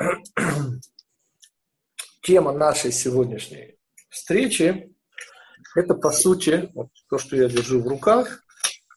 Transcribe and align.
Тема 2.22 2.52
нашей 2.52 2.92
сегодняшней 2.92 3.76
встречи– 4.08 4.94
это, 5.76 5.94
по 5.94 6.10
сути, 6.10 6.70
вот 6.74 6.88
то, 7.08 7.18
что 7.18 7.36
я 7.36 7.48
держу 7.48 7.80
в 7.80 7.86
руках, 7.86 8.42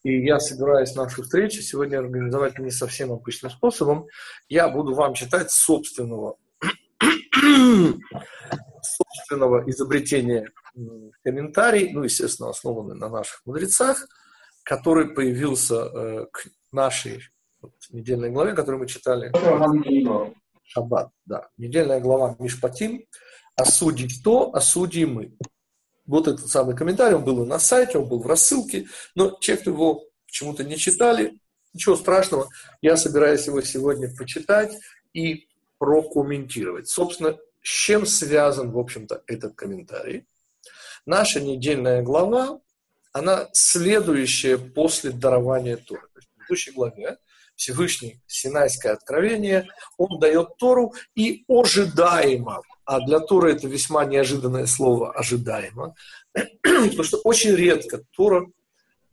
и 0.02 0.24
я 0.24 0.38
собираюсь 0.38 0.94
нашу 0.94 1.22
встречу 1.22 1.62
сегодня 1.62 1.98
организовать 1.98 2.58
не 2.58 2.70
совсем 2.70 3.12
обычным 3.12 3.50
способом. 3.50 4.06
Я 4.48 4.68
буду 4.68 4.94
вам 4.94 5.14
читать 5.14 5.50
собственного, 5.50 6.36
собственного 8.82 9.68
изобретения 9.70 10.50
комментарий, 11.22 11.92
ну, 11.92 12.02
естественно, 12.02 12.50
основанный 12.50 12.96
на 12.96 13.08
наших 13.08 13.40
мудрецах, 13.46 14.06
который 14.62 15.14
появился 15.14 15.86
э, 15.86 16.26
к 16.32 16.46
нашей 16.72 17.22
вот, 17.60 17.72
недельной 17.90 18.30
главе, 18.30 18.52
которую 18.52 18.80
мы 18.80 18.86
читали. 18.88 19.30
Шаббат, 20.64 21.10
да. 21.26 21.48
Недельная 21.56 22.00
глава 22.00 22.36
Мишпатим. 22.38 23.04
Осудить 23.56 24.22
то, 24.24 24.52
осудим 24.54 25.14
мы. 25.14 25.36
Вот 26.06 26.26
этот 26.26 26.48
самый 26.48 26.76
комментарий, 26.76 27.16
он 27.16 27.24
был 27.24 27.44
и 27.44 27.46
на 27.46 27.58
сайте, 27.58 27.98
он 27.98 28.08
был 28.08 28.20
в 28.20 28.26
рассылке, 28.26 28.86
но 29.14 29.30
те, 29.30 29.56
кто 29.56 29.70
его 29.70 30.04
почему-то 30.26 30.64
не 30.64 30.76
читали, 30.76 31.40
ничего 31.72 31.96
страшного, 31.96 32.48
я 32.82 32.96
собираюсь 32.96 33.46
его 33.46 33.62
сегодня 33.62 34.14
почитать 34.14 34.76
и 35.12 35.48
прокомментировать. 35.78 36.88
Собственно, 36.88 37.38
с 37.62 37.68
чем 37.68 38.04
связан, 38.04 38.70
в 38.70 38.78
общем-то, 38.78 39.22
этот 39.26 39.54
комментарий? 39.54 40.26
Наша 41.06 41.40
недельная 41.40 42.02
глава, 42.02 42.60
она 43.12 43.48
следующая 43.52 44.58
после 44.58 45.10
дарования 45.10 45.76
Торы. 45.76 46.02
То 46.12 46.18
есть 46.18 46.28
в 46.28 46.34
предыдущей 46.34 46.72
главе 46.72 47.18
Всевышний 47.56 48.20
Синайское 48.26 48.92
откровение, 48.92 49.68
он 49.96 50.18
дает 50.18 50.56
Тору 50.56 50.94
и 51.14 51.44
ожидаемо, 51.48 52.62
а 52.84 53.00
для 53.00 53.20
Торы 53.20 53.52
это 53.52 53.68
весьма 53.68 54.04
неожиданное 54.04 54.66
слово 54.66 55.12
ожидаемо, 55.12 55.94
потому 56.62 57.02
что 57.02 57.18
очень 57.18 57.54
редко 57.54 58.02
Тора 58.12 58.46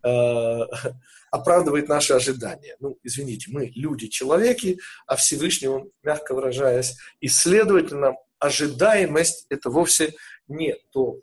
э, 0.04 0.10
оправдывает 1.32 1.88
наши 1.88 2.14
ожидания. 2.14 2.76
Ну, 2.80 2.98
извините, 3.04 3.52
мы 3.52 3.72
люди-человеки, 3.76 4.80
а 5.08 5.16
Всевышний, 5.16 5.68
он, 5.68 5.92
мягко 6.04 6.34
выражаясь, 6.34 6.98
и, 7.20 7.28
следовательно, 7.28 8.16
ожидаемость– 8.40 9.46
это 9.50 9.70
вовсе 9.70 10.14
не 10.48 10.76
то 10.92 11.20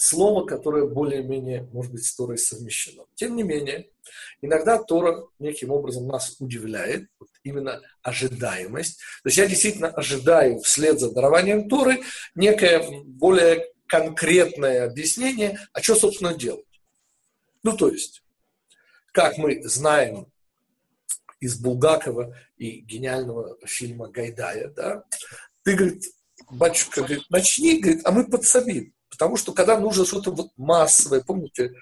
слово, 0.00 0.46
которое 0.46 0.86
более-менее, 0.86 1.68
может 1.72 1.92
быть, 1.92 2.04
с 2.04 2.14
Торой 2.14 2.38
совмещено. 2.38 3.06
Тем 3.14 3.36
не 3.36 3.42
менее, 3.42 3.90
иногда 4.40 4.82
Тора 4.82 5.26
неким 5.38 5.70
образом 5.70 6.06
нас 6.06 6.36
удивляет, 6.38 7.08
вот 7.18 7.28
именно 7.42 7.80
ожидаемость. 8.02 8.98
То 9.22 9.28
есть 9.28 9.38
я 9.38 9.46
действительно 9.46 9.88
ожидаю 9.88 10.60
вслед 10.60 10.98
за 10.98 11.12
дарованием 11.12 11.68
Торы 11.68 12.00
некое 12.34 12.84
более 13.04 13.66
конкретное 13.86 14.86
объяснение, 14.86 15.58
а 15.72 15.82
что, 15.82 15.96
собственно, 15.96 16.34
делать. 16.34 16.64
Ну, 17.62 17.76
то 17.76 17.88
есть, 17.88 18.22
как 19.12 19.36
мы 19.36 19.62
знаем 19.64 20.26
из 21.40 21.58
Булгакова 21.58 22.36
и 22.56 22.80
гениального 22.80 23.58
фильма 23.66 24.08
Гайдая, 24.08 24.68
да, 24.68 25.04
ты, 25.62 25.74
говорит, 25.74 26.04
батюшка, 26.50 27.02
говорит, 27.02 27.24
начни, 27.28 27.80
говорит, 27.80 28.00
а 28.04 28.12
мы 28.12 28.26
подсобим. 28.26 28.94
Потому 29.10 29.36
что 29.36 29.52
когда 29.52 29.78
нужно 29.78 30.04
что-то 30.04 30.30
вот 30.30 30.50
массовое, 30.56 31.20
помните, 31.20 31.72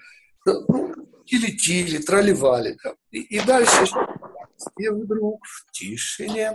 ну, 0.45 0.95
тили-тили, 1.25 1.99
тролливали. 1.99 2.77
Да, 2.83 2.95
и, 3.11 3.19
и 3.19 3.39
дальше 3.41 3.85
и 4.77 4.89
вдруг 4.89 5.45
в 5.45 5.71
тишине. 5.71 6.53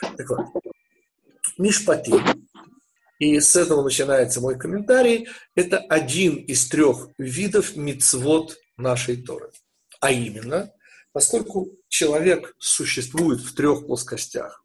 Так 0.00 0.28
вот, 0.28 0.62
Мишпатим, 1.58 2.48
и 3.18 3.40
с 3.40 3.56
этого 3.56 3.82
начинается 3.82 4.40
мой 4.40 4.58
комментарий, 4.58 5.28
это 5.54 5.78
один 5.78 6.36
из 6.36 6.68
трех 6.68 7.08
видов 7.18 7.76
мицвод 7.76 8.56
нашей 8.76 9.22
Торы. 9.22 9.50
А 10.00 10.12
именно, 10.12 10.70
поскольку 11.12 11.70
человек 11.88 12.54
существует 12.58 13.40
в 13.40 13.54
трех 13.54 13.86
плоскостях, 13.86 14.62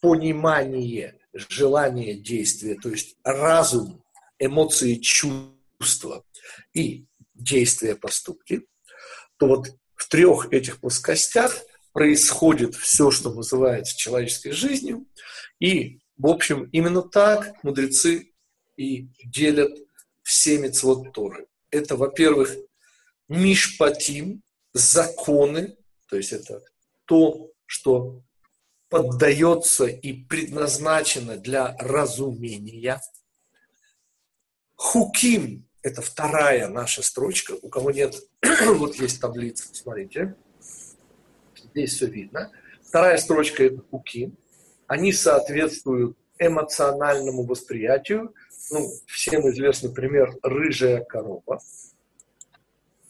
понимание, 0.00 1.18
желание, 1.32 2.14
действие, 2.14 2.76
то 2.76 2.88
есть 2.88 3.16
разум, 3.22 4.03
эмоции, 4.44 4.96
чувства 4.96 6.24
и 6.72 7.06
действия, 7.34 7.96
поступки, 7.96 8.66
то 9.36 9.46
вот 9.46 9.68
в 9.94 10.08
трех 10.08 10.52
этих 10.52 10.80
плоскостях 10.80 11.62
происходит 11.92 12.74
все, 12.74 13.10
что 13.10 13.32
называется 13.32 13.96
человеческой 13.96 14.52
жизнью, 14.52 15.06
и, 15.60 16.00
в 16.16 16.26
общем, 16.26 16.68
именно 16.72 17.02
так 17.02 17.62
мудрецы 17.62 18.32
и 18.76 19.08
делят 19.24 19.72
все 20.22 20.58
мецвод 20.58 21.12
Торы. 21.12 21.46
Это, 21.70 21.96
во-первых, 21.96 22.56
мишпатим, 23.28 24.42
законы, 24.72 25.76
то 26.08 26.16
есть 26.16 26.32
это 26.32 26.60
то, 27.04 27.52
что 27.66 28.22
поддается 28.88 29.86
и 29.86 30.12
предназначено 30.12 31.36
для 31.36 31.76
разумения– 31.78 33.00
Хуким– 34.84 35.64
это 35.82 36.02
вторая 36.02 36.68
наша 36.68 37.02
строчка. 37.02 37.54
У 37.62 37.70
кого 37.70 37.90
нет, 37.90 38.16
вот 38.66 38.96
есть 38.96 39.18
таблица, 39.18 39.66
смотрите. 39.72 40.36
Здесь 41.56 41.94
все 41.94 42.06
видно. 42.06 42.52
Вторая 42.82 43.16
строчка– 43.16 43.64
это 43.64 43.82
хуким. 43.90 44.36
Они 44.86 45.10
соответствуют 45.10 46.18
эмоциональному 46.38 47.44
восприятию. 47.44 48.34
Ну, 48.70 48.86
всем 49.06 49.48
известный 49.48 49.90
пример– 49.90 50.34
рыжая 50.42 51.02
корова. 51.02 51.60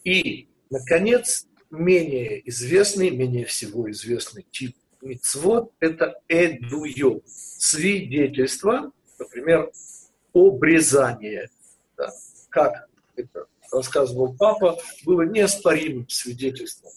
И, 0.05 0.47
наконец, 0.69 1.45
менее 1.69 2.49
известный, 2.49 3.09
менее 3.09 3.43
всего 3.43 3.91
известный 3.91 4.45
тип 4.49 4.77
мицвод– 5.01 5.73
это 5.81 6.21
эдуйо, 6.29 7.19
свидетельство, 7.25 8.93
например, 9.19 9.69
обрезание 10.33 11.49
да, 11.97 12.11
как 12.49 12.87
это 13.15 13.47
рассказывал 13.71 14.35
папа, 14.35 14.77
было 15.05 15.23
неоспоримым 15.23 16.07
свидетельством 16.09 16.91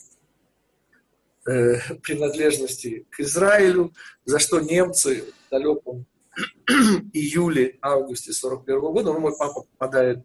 э, 1.46 1.94
принадлежности 2.02 3.06
к 3.10 3.20
Израилю, 3.20 3.92
за 4.24 4.38
что 4.38 4.60
немцы 4.60 5.24
в 5.46 5.50
далеком 5.50 6.06
июле-августе 7.12 8.32
41 8.32 8.80
года, 8.80 9.12
ну, 9.12 9.20
мой 9.20 9.36
папа 9.36 9.62
попадает 9.62 10.24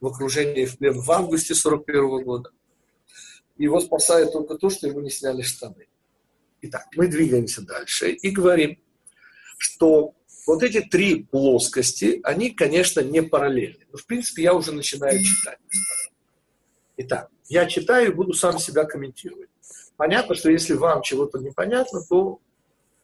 в 0.00 0.06
окружение 0.06 0.66
в 0.66 0.78
плен 0.78 1.00
в 1.00 1.10
августе 1.10 1.54
41 1.54 2.24
года. 2.24 2.50
Его 3.56 3.80
спасает 3.80 4.32
только 4.32 4.56
то, 4.56 4.68
что 4.68 4.88
ему 4.88 5.00
не 5.00 5.10
сняли 5.10 5.42
штаны. 5.42 5.86
Итак, 6.60 6.86
мы 6.96 7.06
двигаемся 7.08 7.62
дальше 7.62 8.10
и 8.10 8.30
говорим, 8.30 8.78
что 9.58 10.14
вот 10.46 10.62
эти 10.62 10.80
три 10.80 11.24
плоскости, 11.24 12.20
они, 12.22 12.50
конечно, 12.50 13.00
не 13.00 13.22
параллельны. 13.22 13.86
Но, 13.90 13.98
в 13.98 14.06
принципе, 14.06 14.42
я 14.42 14.54
уже 14.54 14.72
начинаю 14.72 15.22
читать. 15.22 15.58
Итак, 16.96 17.28
я 17.48 17.66
читаю 17.66 18.10
и 18.10 18.14
буду 18.14 18.32
сам 18.34 18.58
себя 18.58 18.84
комментировать. 18.84 19.48
Понятно, 19.96 20.34
что 20.34 20.50
если 20.50 20.74
вам 20.74 21.02
чего-то 21.02 21.38
непонятно, 21.38 22.00
то 22.08 22.40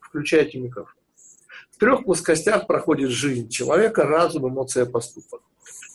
включайте 0.00 0.59
микрофон. 0.59 0.95
В 1.71 1.79
трех 1.79 2.05
плоскостях 2.05 2.67
проходит 2.67 3.11
жизнь 3.11 3.49
человека, 3.49 4.05
разум, 4.05 4.49
эмоция, 4.49 4.84
поступок. 4.87 5.43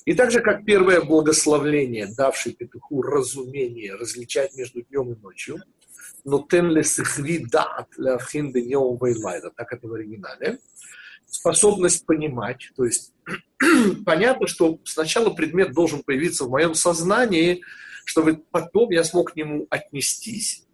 И 0.06 0.14
так 0.14 0.32
же, 0.32 0.40
как 0.40 0.66
первое 0.66 1.02
благословление, 1.02 2.08
давшее 2.16 2.56
петуху 2.56 3.02
разумение 3.02 3.96
различать 3.96 4.56
между 4.56 4.82
днем 4.84 5.14
и 5.14 5.20
ночью, 5.20 5.58
но 6.24 6.46
тем 6.50 6.70
ли 6.70 6.84
сихви 6.84 7.40
дат 7.40 7.88
ля 7.98 8.18
так 8.18 9.74
это 9.74 9.88
в 9.88 9.94
оригинале, 9.94 10.60
способность 11.28 12.06
понимать. 12.06 12.72
То 12.76 12.86
есть 12.86 13.14
понятно, 14.06 14.48
что 14.48 14.80
сначала 14.84 15.30
предмет 15.32 15.74
должен 15.74 16.04
появиться 16.04 16.46
в 16.46 16.50
моем 16.50 16.76
сознании, 16.76 17.62
чтобы 18.06 18.44
потом 18.52 18.92
я 18.92 19.04
смог 19.04 19.34
к 19.34 19.36
нему 19.36 19.68
отнестись 19.70 20.66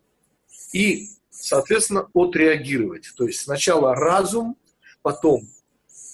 и, 0.74 1.10
соответственно, 1.30 2.10
отреагировать. 2.14 3.12
То 3.16 3.26
есть 3.26 3.42
сначала 3.42 3.96
разум, 3.96 4.58
потом 5.02 5.42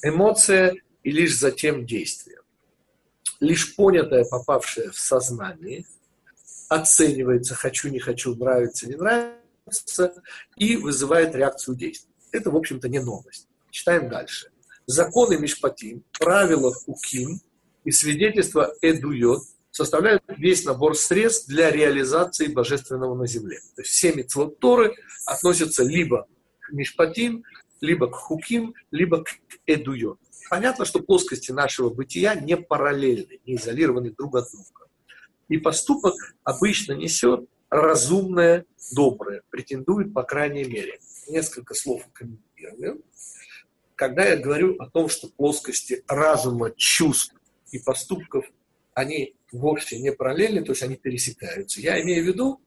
эмоция 0.04 0.76
и 1.04 1.12
лишь 1.12 1.36
затем 1.36 1.86
действие. 1.86 2.40
Лишь 3.40 3.76
понятое, 3.76 4.26
попавшее 4.26 4.92
в 4.92 5.00
сознание, 5.00 5.86
оценивается 6.70 7.56
«хочу, 7.56 7.90
не 7.90 8.00
хочу», 8.00 8.36
«нравится, 8.36 8.88
не 8.88 8.96
нравится» 8.96 10.14
и 10.56 10.76
вызывает 10.76 11.36
реакцию 11.36 11.76
действия. 11.76 12.12
Это, 12.32 12.52
в 12.52 12.56
общем-то, 12.56 12.90
не 12.90 13.00
новость. 13.00 13.47
Читаем 13.72 14.10
дальше. 14.10 14.50
Законы 14.86 15.38
Мишпатим, 15.38 16.04
правила 16.20 16.74
Хуким 16.74 17.42
и 17.84 17.92
свидетельства 17.92 18.74
Эдуйот 18.82 19.42
составляют 19.72 20.24
весь 20.38 20.66
набор 20.66 20.98
средств 20.98 21.48
для 21.48 21.70
реализации 21.72 22.48
божественного 22.48 23.16
на 23.16 23.28
земле. 23.28 23.60
То 23.76 23.82
есть 23.82 23.92
все 23.92 24.14
митцвот 24.14 24.60
Торы 24.60 24.96
относятся 25.26 25.84
либо 25.84 26.28
к 26.60 26.72
Мишпатим, 26.72 27.44
либо 27.82 28.08
к 28.08 28.16
хуким, 28.16 28.74
либо 28.92 29.24
к 29.24 29.30
эдуйот. 29.66 30.20
Понятно, 30.50 30.86
что 30.86 31.00
плоскости 31.00 31.52
нашего 31.52 31.90
бытия 31.90 32.34
не 32.36 32.58
параллельны, 32.58 33.40
не 33.46 33.56
изолированы 33.56 34.12
друг 34.12 34.36
от 34.36 34.50
друга. 34.52 34.88
И 35.50 35.58
поступок 35.58 36.16
обычно 36.44 36.94
несет 36.94 37.48
разумное, 37.70 38.66
доброе, 38.94 39.42
претендует, 39.50 40.14
по 40.14 40.24
крайней 40.24 40.64
мере. 40.64 41.00
Несколько 41.28 41.74
слов 41.74 42.04
комментирую. 42.14 43.04
Когда 43.98 44.26
я 44.26 44.38
говорю 44.38 44.76
о 44.78 44.88
том, 44.92 45.10
что 45.10 45.28
плоскости 45.28 46.04
разума, 46.08 46.72
чувств 46.78 47.34
и 47.72 47.80
поступков, 47.80 48.46
они 48.94 49.36
вовсе 49.52 50.00
не 50.00 50.12
параллельны, 50.12 50.64
то 50.64 50.74
есть 50.74 50.84
они 50.84 50.98
пересекаются, 50.98 51.82
я 51.82 52.00
имею 52.04 52.24
в 52.24 52.28
виду, 52.28 52.62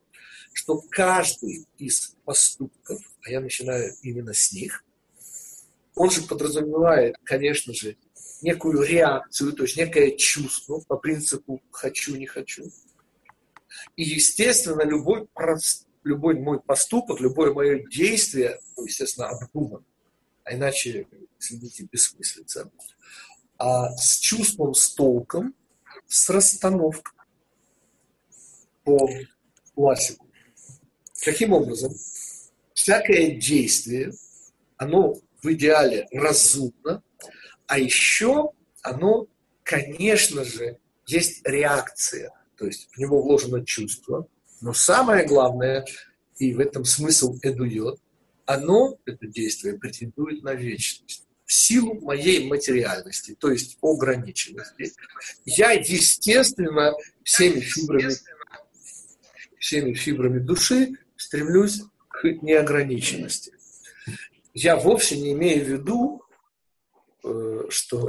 что 0.51 0.83
каждый 0.89 1.65
из 1.77 2.17
поступков, 2.25 2.99
а 3.23 3.29
я 3.29 3.39
начинаю 3.39 3.93
именно 4.03 4.33
с 4.33 4.51
них, 4.51 4.83
он 5.95 6.11
же 6.11 6.21
подразумевает, 6.23 7.15
конечно 7.23 7.73
же, 7.73 7.95
некую 8.41 8.83
реакцию, 8.83 9.53
то 9.53 9.63
есть 9.63 9.77
некое 9.77 10.17
чувство 10.17 10.81
по 10.85 10.97
принципу 10.97 11.61
«хочу, 11.71 12.13
не 12.17 12.25
хочу». 12.25 12.65
И, 13.95 14.03
естественно, 14.03 14.81
любой, 14.81 15.29
любой 16.03 16.35
мой 16.35 16.59
поступок, 16.59 17.21
любое 17.21 17.53
мое 17.53 17.87
действие, 17.87 18.59
ну, 18.75 18.83
естественно, 18.83 19.29
обдуман, 19.29 19.85
а 20.43 20.53
иначе, 20.53 21.07
следите, 21.39 21.87
бессмыслица, 21.91 22.71
а 23.57 23.95
с 23.97 24.17
чувством, 24.19 24.73
с 24.73 24.93
толком, 24.93 25.55
с 26.07 26.29
расстановкой 26.29 27.13
по 28.83 29.09
классику. 29.75 30.27
Каким 31.23 31.53
образом? 31.53 31.93
Всякое 32.73 33.35
действие, 33.35 34.11
оно 34.77 35.15
в 35.43 35.53
идеале 35.53 36.07
разумно, 36.11 37.03
а 37.67 37.79
еще 37.79 38.51
оно, 38.81 39.27
конечно 39.63 40.43
же, 40.43 40.79
есть 41.05 41.47
реакция, 41.47 42.31
то 42.57 42.65
есть 42.65 42.89
в 42.91 42.97
него 42.97 43.21
вложено 43.21 43.65
чувство, 43.65 44.27
но 44.61 44.73
самое 44.73 45.25
главное, 45.25 45.85
и 46.37 46.53
в 46.53 46.59
этом 46.59 46.85
смысл 46.85 47.37
эдует, 47.43 47.99
оно, 48.53 48.97
это 49.05 49.27
действие, 49.27 49.77
претендует 49.77 50.43
на 50.43 50.53
вечность. 50.53 51.27
В 51.45 51.53
силу 51.53 51.99
моей 52.01 52.47
материальности, 52.47 53.35
то 53.37 53.51
есть 53.51 53.77
ограниченности, 53.81 54.93
я, 55.43 55.71
естественно, 55.71 56.93
всеми 57.23 57.59
фибрами, 57.59 58.13
всеми 59.59 59.93
фибрами 59.93 60.39
души 60.39 60.93
стремлюсь 61.17 61.81
к 62.07 62.23
неограниченности 62.41 63.51
я 64.53 64.75
вовсе 64.75 65.19
не 65.19 65.33
имею 65.33 65.65
в 65.65 65.67
виду, 65.67 66.23
э, 67.23 67.65
что 67.69 68.07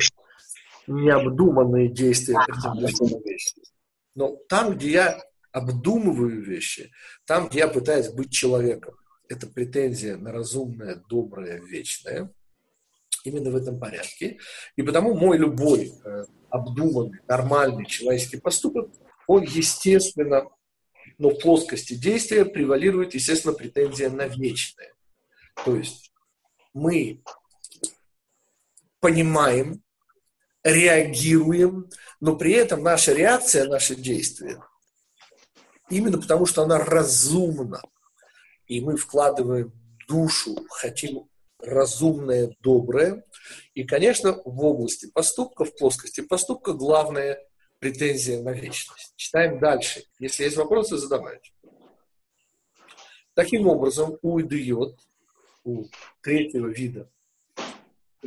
необдуманные 0.86 1.88
действия 1.88 2.36
претендуют 2.46 2.92
на 3.00 3.18
вечность. 3.28 3.74
Но 4.14 4.36
там, 4.48 4.74
где 4.74 4.90
я 4.90 5.22
обдумываю 5.52 6.42
вещи, 6.42 6.90
там, 7.26 7.48
где 7.48 7.60
я 7.60 7.68
пытаюсь 7.68 8.08
быть 8.08 8.32
человеком, 8.32 8.94
это 9.32 9.46
претензия 9.46 10.16
на 10.16 10.30
разумное, 10.30 11.02
доброе, 11.08 11.60
вечное, 11.60 12.30
именно 13.24 13.50
в 13.50 13.56
этом 13.56 13.80
порядке. 13.80 14.38
И 14.76 14.82
потому 14.82 15.14
мой 15.14 15.38
любой 15.38 15.92
э, 16.04 16.24
обдуманный, 16.50 17.20
нормальный 17.26 17.86
человеческий 17.86 18.38
поступок, 18.38 18.90
он, 19.26 19.44
естественно, 19.44 20.44
но 21.18 21.30
в 21.30 21.38
плоскости 21.38 21.94
действия 21.94 22.44
превалирует, 22.44 23.14
естественно, 23.14 23.54
претензия 23.54 24.10
на 24.10 24.26
вечное. 24.26 24.92
То 25.64 25.76
есть 25.76 26.12
мы 26.74 27.22
понимаем, 29.00 29.82
реагируем, 30.62 31.88
но 32.20 32.36
при 32.36 32.52
этом 32.52 32.82
наша 32.82 33.12
реакция, 33.12 33.66
наше 33.66 33.94
действие, 33.96 34.62
именно 35.88 36.20
потому 36.20 36.46
что 36.46 36.62
она 36.62 36.78
разумна, 36.78 37.80
и 38.72 38.80
мы 38.80 38.96
вкладываем 38.96 39.70
душу, 40.08 40.56
хотим 40.70 41.28
разумное, 41.58 42.56
доброе. 42.60 43.22
И, 43.74 43.84
конечно, 43.84 44.40
в 44.46 44.64
области 44.64 45.10
поступка, 45.10 45.66
в 45.66 45.76
плоскости 45.76 46.22
поступка 46.22 46.72
главная 46.72 47.38
претензия 47.80 48.42
на 48.42 48.50
вечность. 48.50 49.12
Читаем 49.16 49.58
дальше. 49.58 50.04
Если 50.18 50.44
есть 50.44 50.56
вопросы, 50.56 50.96
задавайте. 50.96 51.52
Таким 53.34 53.68
образом, 53.68 54.16
у 54.22 54.40
идиот 54.40 54.98
у 55.64 55.84
третьего 56.22 56.68
вида 56.68 57.10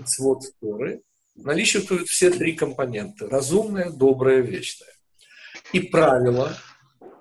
свод 0.05 0.43
Торы 0.61 1.01
наличествуют 1.33 2.07
все 2.07 2.29
три 2.29 2.55
компонента. 2.55 3.27
Разумное, 3.27 3.89
доброе, 3.89 4.41
вечное. 4.41 4.93
И 5.73 5.79
правило, 5.79 6.55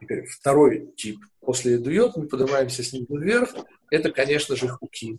теперь 0.00 0.26
второй 0.26 0.92
тип, 0.94 1.20
после 1.44 1.78
дует, 1.78 2.16
мы 2.16 2.26
поднимаемся 2.26 2.82
снизу 2.82 3.16
вверх, 3.16 3.54
это, 3.90 4.10
конечно 4.10 4.56
же, 4.56 4.68
хуки. 4.68 5.18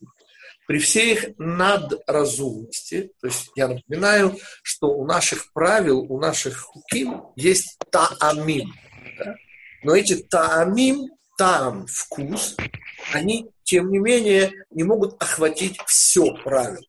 При 0.67 0.79
всей 0.79 1.13
их 1.13 1.37
надразумности, 1.37 3.11
то 3.21 3.27
есть 3.27 3.51
я 3.55 3.67
напоминаю, 3.67 4.35
что 4.63 4.87
у 4.87 5.05
наших 5.05 5.53
правил, 5.53 5.99
у 5.99 6.19
наших 6.19 6.59
хуким 6.59 7.23
есть 7.35 7.77
таамим. 7.91 8.73
Да? 9.19 9.35
Но 9.83 9.95
эти 9.95 10.15
таамим, 10.15 11.09
там 11.37 11.85
вкус, 11.87 12.55
они 13.13 13.51
тем 13.63 13.91
не 13.91 13.99
менее, 13.99 14.51
не 14.71 14.83
могут 14.83 15.21
охватить 15.21 15.77
все 15.85 16.33
правило. 16.43 16.81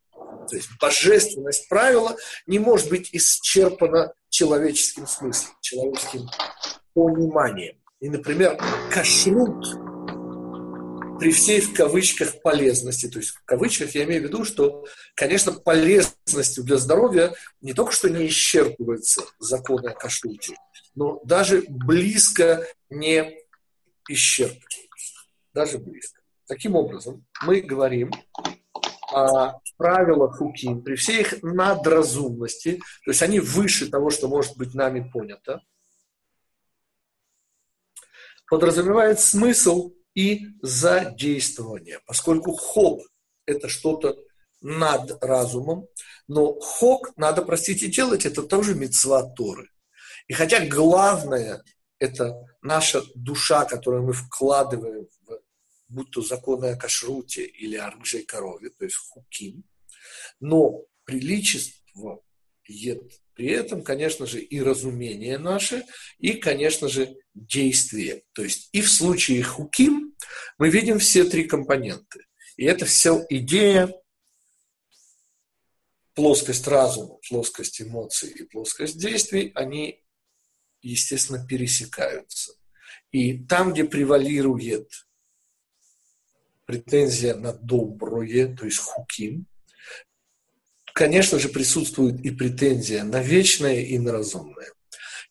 То 0.49 0.57
есть 0.57 0.69
божественность 0.81 1.69
правила 1.69 2.17
не 2.47 2.59
может 2.59 2.89
быть 2.89 3.11
исчерпана 3.13 4.13
человеческим 4.29 5.07
смыслом, 5.07 5.57
человеческим 5.61 6.29
пониманием. 6.95 7.77
И, 8.01 8.11
например, 8.11 8.59
кашрут 8.91 9.65
при 11.19 11.33
всей 11.33 11.61
в 11.63 11.73
кавычках 11.73 12.43
полезности, 12.43 13.09
то 13.09 13.19
есть 13.19 13.31
в 13.31 13.45
кавычках 13.45 13.95
я 13.95 14.05
имею 14.05 14.23
в 14.23 14.25
виду, 14.25 14.45
что, 14.45 14.85
конечно, 15.15 15.53
полезностью 15.53 16.63
для 16.65 16.77
здоровья 16.77 17.35
не 17.63 17.73
только 17.73 17.93
что 17.93 18.11
не 18.11 18.27
исчерпываются 18.27 19.23
законы 19.39 19.89
о 19.89 19.95
кашруте, 19.95 20.57
но 20.95 21.21
даже 21.25 21.65
близко 21.69 22.67
не 22.91 23.39
исчерпываются. 24.09 25.23
Даже 25.55 25.79
близко. 25.79 26.21
Таким 26.47 26.77
образом, 26.77 27.25
мы 27.45 27.63
говорим 27.63 28.11
о 29.11 29.59
правилах 29.79 30.37
Хуким 30.37 30.83
при 30.83 30.97
всей 30.97 31.23
их 31.23 31.43
надразумности, 31.43 32.77
то 33.05 33.11
есть 33.11 33.23
они 33.23 33.41
выше 33.41 33.91
того, 33.91 34.11
что 34.11 34.29
может 34.29 34.57
быть 34.59 34.75
нами 34.75 35.11
понято, 35.11 35.63
подразумевает 38.49 39.21
смысл 39.21 39.93
и 40.15 40.47
задействование, 40.63 42.01
поскольку 42.07 42.53
хок– 42.53 43.03
это 43.47 43.69
что-то 43.69 44.17
над 44.61 45.23
разумом, 45.23 45.89
но 46.27 46.59
хок, 46.61 47.13
надо, 47.17 47.43
простите, 47.43 47.89
делать, 47.89 48.27
это 48.27 48.43
тоже 48.43 48.75
мецва 48.75 49.23
Торы. 49.23 49.71
И 50.27 50.33
хотя 50.33 50.67
главное– 50.67 51.63
это 51.99 52.35
наша 52.63 53.03
душа, 53.15 53.65
которую 53.65 54.05
мы 54.05 54.13
вкладываем 54.13 55.07
в 55.23 55.41
будь 55.89 56.11
то 56.11 56.21
законы 56.21 56.67
о 56.67 56.77
кашруте 56.77 57.45
или 57.45 57.77
о 57.77 57.91
рыжей 57.91 58.25
корове, 58.25 58.71
то 58.71 58.85
есть 58.85 58.97
хуким, 58.97 59.65
но 60.41 60.85
приличество 61.05 62.23
при 63.37 63.49
этом, 63.49 63.83
конечно 63.83 64.25
же, 64.25 64.41
и 64.41 64.63
разумение 64.63 65.37
наше, 65.37 65.85
и, 66.19 66.33
конечно 66.33 66.89
же, 66.89 67.17
действие. 67.35 68.23
То 68.33 68.43
есть 68.43 68.71
и 68.73 68.81
в 68.81 68.91
случае 68.91 69.43
хуким 69.43 70.17
мы 70.57 70.71
видим 70.71 70.99
все 70.99 71.25
три 71.25 71.45
компоненты. 71.45 72.25
И 72.57 72.65
это 72.65 72.87
все 72.87 73.25
идея, 73.29 73.93
плоскость 76.15 76.67
разума, 76.67 77.19
плоскость 77.29 77.83
эмоций 77.83 78.31
и 78.31 78.45
плоскость 78.45 78.99
действий, 78.99 79.53
они, 79.55 80.03
естественно, 80.81 81.47
пересекаются. 81.47 82.55
И 83.13 83.45
там, 83.45 83.75
где 83.75 83.85
превалирует 83.85 84.91
претензия 86.65 87.35
на 87.35 87.53
доброе, 87.53 88.57
то 88.57 88.65
есть 88.65 88.79
хуким, 88.79 89.47
конечно 90.97 91.39
же, 91.39 91.51
присутствует 91.51 92.25
и 92.25 92.31
претензия 92.31 93.05
на 93.05 93.21
вечное 93.21 93.83
и 93.83 93.99
на 93.99 94.13
разумное. 94.13 94.73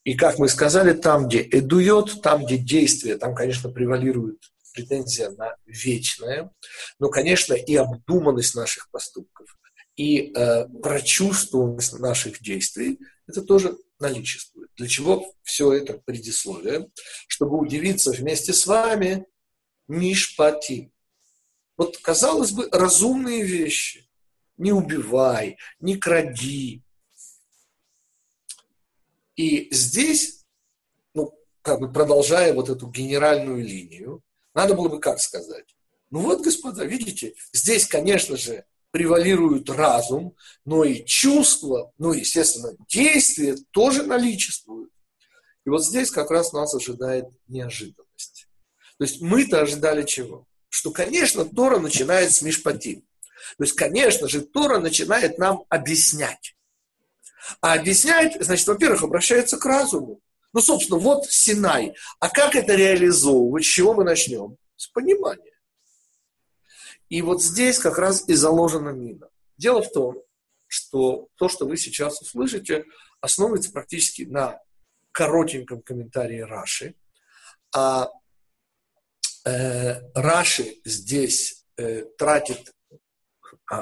И, 0.04 0.14
как 0.14 0.38
мы 0.38 0.48
сказали, 0.48 0.94
там, 0.94 1.28
где 1.28 1.42
эдует, 1.42 2.22
там, 2.22 2.46
где 2.46 2.58
действие, 2.58 3.18
там, 3.18 3.34
конечно, 3.34 3.72
превалирует 3.72 4.38
претензия 4.76 5.32
на 5.32 5.56
вечное, 5.66 6.52
но, 7.00 7.10
конечно, 7.10 7.56
и 7.56 7.76
обдуманность 7.76 8.54
наших 8.54 8.92
поступков, 8.92 9.58
и 9.96 10.32
э, 10.36 10.68
прочувствованность 10.84 11.98
наших 11.98 12.44
действий, 12.44 13.00
это 13.28 13.42
тоже 13.42 13.76
наличествует. 14.00 14.70
Для 14.78 14.88
чего 14.88 15.34
все 15.42 15.74
это 15.74 16.00
предисловие? 16.06 16.92
Чтобы 17.28 17.58
удивиться 17.58 18.12
вместе 18.12 18.54
с 18.54 18.68
вами 18.68 19.26
Мишпати, 19.88 20.92
вот, 21.76 21.98
казалось 21.98 22.52
бы, 22.52 22.70
разумные 22.72 23.44
вещи. 23.44 24.05
Не 24.58 24.72
убивай, 24.72 25.58
не 25.80 25.98
кради. 25.98 26.82
И 29.36 29.68
здесь, 29.72 30.46
ну, 31.14 31.34
как 31.62 31.80
бы 31.80 31.92
продолжая 31.92 32.54
вот 32.54 32.70
эту 32.70 32.88
генеральную 32.88 33.64
линию, 33.64 34.22
надо 34.54 34.74
было 34.74 34.88
бы 34.88 35.00
как 35.00 35.20
сказать? 35.20 35.76
Ну 36.10 36.22
вот, 36.22 36.42
господа, 36.42 36.86
видите, 36.86 37.34
здесь, 37.52 37.88
конечно 37.88 38.38
же, 38.38 38.66
превалирует 38.92 39.70
разум, 39.70 40.38
но 40.64 40.86
и 40.86 41.04
чувства, 41.04 41.92
ну, 41.98 42.14
естественно, 42.14 42.74
действия 42.88 43.58
тоже 43.72 44.04
наличествуют. 44.04 44.92
И 45.66 45.70
вот 45.70 45.84
здесь 45.86 46.12
как 46.12 46.32
раз 46.32 46.54
нас 46.54 46.74
ожидает 46.74 47.26
неожиданность. 47.48 48.48
То 48.98 49.04
есть 49.04 49.20
мы-то 49.20 49.60
ожидали 49.60 50.04
чего? 50.06 50.48
Что, 50.70 50.92
конечно, 50.92 51.44
Тора 51.44 51.80
начинает 51.80 52.32
с 52.32 52.42
Мишпатим. 52.42 53.04
То 53.58 53.64
есть, 53.64 53.76
конечно 53.76 54.28
же, 54.28 54.42
Тора 54.42 54.80
начинает 54.80 55.38
нам 55.38 55.66
объяснять. 55.70 56.56
А 57.62 57.74
объяснять, 57.74 58.38
значит, 58.44 58.68
во-первых, 58.68 59.04
обращается 59.04 59.58
к 59.58 59.66
разуму. 59.66 60.20
Ну, 60.54 60.62
собственно, 60.62 61.00
вот 61.00 61.26
Синай. 61.26 61.96
А 62.20 62.30
как 62.30 62.56
это 62.56 62.76
реализовывать? 62.76 63.66
С 63.66 63.68
чего 63.68 63.94
мы 63.94 64.04
начнем? 64.04 64.58
С 64.78 64.88
понимания. 64.88 65.52
И 67.10 67.22
вот 67.22 67.44
здесь 67.44 67.78
как 67.78 67.98
раз 67.98 68.28
и 68.28 68.34
заложена 68.34 68.90
мина. 68.90 69.30
Дело 69.58 69.84
в 69.84 69.92
том, 69.92 70.22
что 70.68 71.28
то, 71.36 71.50
что 71.50 71.66
вы 71.66 71.78
сейчас 71.78 72.22
услышите, 72.22 72.86
основывается 73.22 73.72
практически 73.72 74.24
на 74.24 74.60
коротеньком 75.12 75.82
комментарии 75.82 76.40
Раши. 76.40 76.96
А 77.74 78.10
э, 79.46 80.02
Раши 80.14 80.78
здесь 80.84 81.66
э, 81.78 82.04
тратит, 82.18 82.74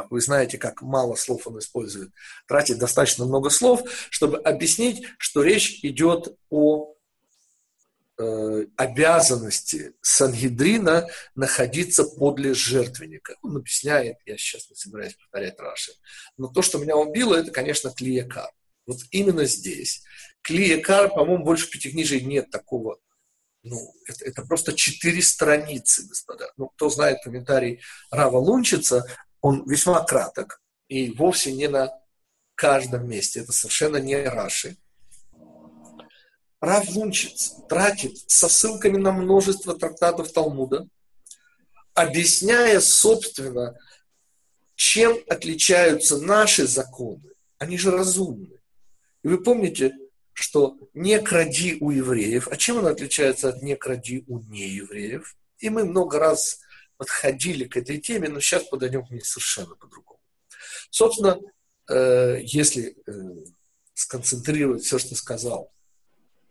вы 0.09 0.21
знаете, 0.21 0.57
как 0.57 0.81
мало 0.81 1.15
слов 1.15 1.47
он 1.47 1.59
использует, 1.59 2.11
тратит 2.47 2.77
достаточно 2.77 3.25
много 3.25 3.49
слов, 3.49 3.81
чтобы 4.09 4.37
объяснить, 4.37 5.05
что 5.17 5.43
речь 5.43 5.79
идет 5.83 6.35
о 6.49 6.93
Э, 8.15 8.65
обязанности 8.77 9.95
Сангидрина 10.01 11.07
находиться 11.33 12.03
подле 12.03 12.53
жертвенника. 12.53 13.35
Он 13.41 13.57
объясняет, 13.57 14.17
я 14.27 14.37
сейчас 14.37 14.69
не 14.69 14.75
собираюсь 14.75 15.15
повторять 15.15 15.59
Раши, 15.59 15.93
но 16.37 16.47
то, 16.47 16.61
что 16.61 16.77
меня 16.77 16.95
убило, 16.95 17.33
это, 17.33 17.49
конечно, 17.49 17.89
Клиякар. 17.89 18.51
Вот 18.85 18.99
именно 19.09 19.45
здесь. 19.45 20.03
Клиякар, 20.43 21.09
по-моему, 21.09 21.43
больше 21.43 21.65
в 21.65 21.71
Пятикнижии 21.71 22.19
нет 22.19 22.51
такого 22.51 22.99
ну, 23.63 23.79
это, 24.07 24.25
это 24.25 24.41
просто 24.41 24.73
четыре 24.73 25.21
страницы, 25.21 26.05
господа. 26.05 26.51
Ну, 26.57 26.67
кто 26.67 26.89
знает 26.89 27.19
комментарий 27.23 27.79
Рава 28.11 28.37
Лунчица, 28.37 29.05
он 29.43 29.69
весьма 29.69 30.01
краток 30.03 30.61
и 30.87 31.11
вовсе 31.11 31.51
не 31.51 31.67
на 31.67 31.91
каждом 32.55 33.07
месте. 33.07 33.41
Это 33.41 33.51
совершенно 33.51 33.97
не 33.97 34.15
Раши. 34.15 34.77
Рав 36.61 36.89
Лунчиц 36.95 37.57
тратит 37.67 38.17
со 38.27 38.47
ссылками 38.47 38.97
на 38.97 39.11
множество 39.11 39.77
трактатов 39.77 40.31
Талмуда, 40.31 40.87
объясняя, 41.93 42.79
собственно, 42.79 43.77
чем 44.75 45.17
отличаются 45.27 46.19
наши 46.19 46.65
законы. 46.65 47.29
Они 47.57 47.77
же 47.77 47.91
разумны. 47.91 48.61
И 49.23 49.27
вы 49.27 49.43
помните, 49.43 49.93
что 50.31 50.77
не 50.93 51.19
кради 51.19 51.77
у 51.81 51.91
евреев. 51.91 52.47
А 52.47 52.55
чем 52.55 52.77
он 52.77 52.87
отличается 52.87 53.49
от 53.49 53.61
не 53.61 53.75
кради 53.75 54.23
у 54.27 54.39
неевреев? 54.39 55.35
И 55.59 55.69
мы 55.69 55.83
много 55.83 56.17
раз 56.17 56.62
подходили 57.03 57.65
к 57.65 57.75
этой 57.75 57.99
теме, 57.99 58.29
но 58.29 58.39
сейчас 58.39 58.63
подойдем 58.63 59.05
к 59.05 59.11
ней 59.11 59.19
совершенно 59.19 59.75
по-другому. 59.75 60.21
Собственно, 60.89 61.37
э, 61.89 62.39
если 62.43 62.95
э, 63.05 63.11
сконцентрировать 63.93 64.83
все, 64.83 64.97
что 64.99 65.15
сказал 65.15 65.73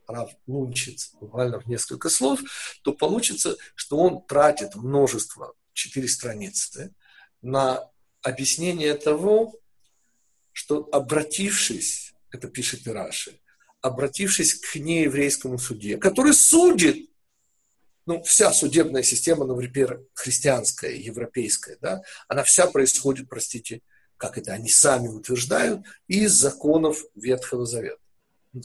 Рав 0.07 0.31
Лунчиц 0.47 1.15
буквально 1.19 1.59
в 1.59 1.67
несколько 1.67 2.11
слов, 2.11 2.41
то 2.83 2.93
получится, 2.93 3.57
что 3.75 3.97
он 3.97 4.27
тратит 4.27 4.75
множество, 4.75 5.55
четыре 5.73 6.07
страницы, 6.07 6.95
на 7.41 7.89
объяснение 8.21 8.95
того, 8.95 9.59
что 10.53 10.87
обратившись, 10.93 12.13
это 12.31 12.49
пишет 12.49 12.87
Ираши, 12.87 13.41
обратившись 13.81 14.53
к 14.53 14.77
нееврейскому 14.77 15.57
суде, 15.57 15.97
который 15.97 16.35
судит, 16.35 17.09
ну, 18.07 18.23
вся 18.23 18.53
судебная 18.53 19.03
система, 19.03 19.45
ну, 19.45 19.55
например, 19.55 20.03
христианская, 20.15 20.97
европейская, 20.97 21.77
да, 21.81 22.03
она 22.29 22.43
вся 22.43 22.67
происходит, 22.67 23.29
простите, 23.29 23.81
как 24.17 24.39
это 24.39 24.53
они 24.53 24.69
сами 24.69 25.09
утверждают, 25.09 25.85
из 26.07 26.33
законов 26.33 27.05
Ветхого 27.15 27.67
Завета. 27.67 27.99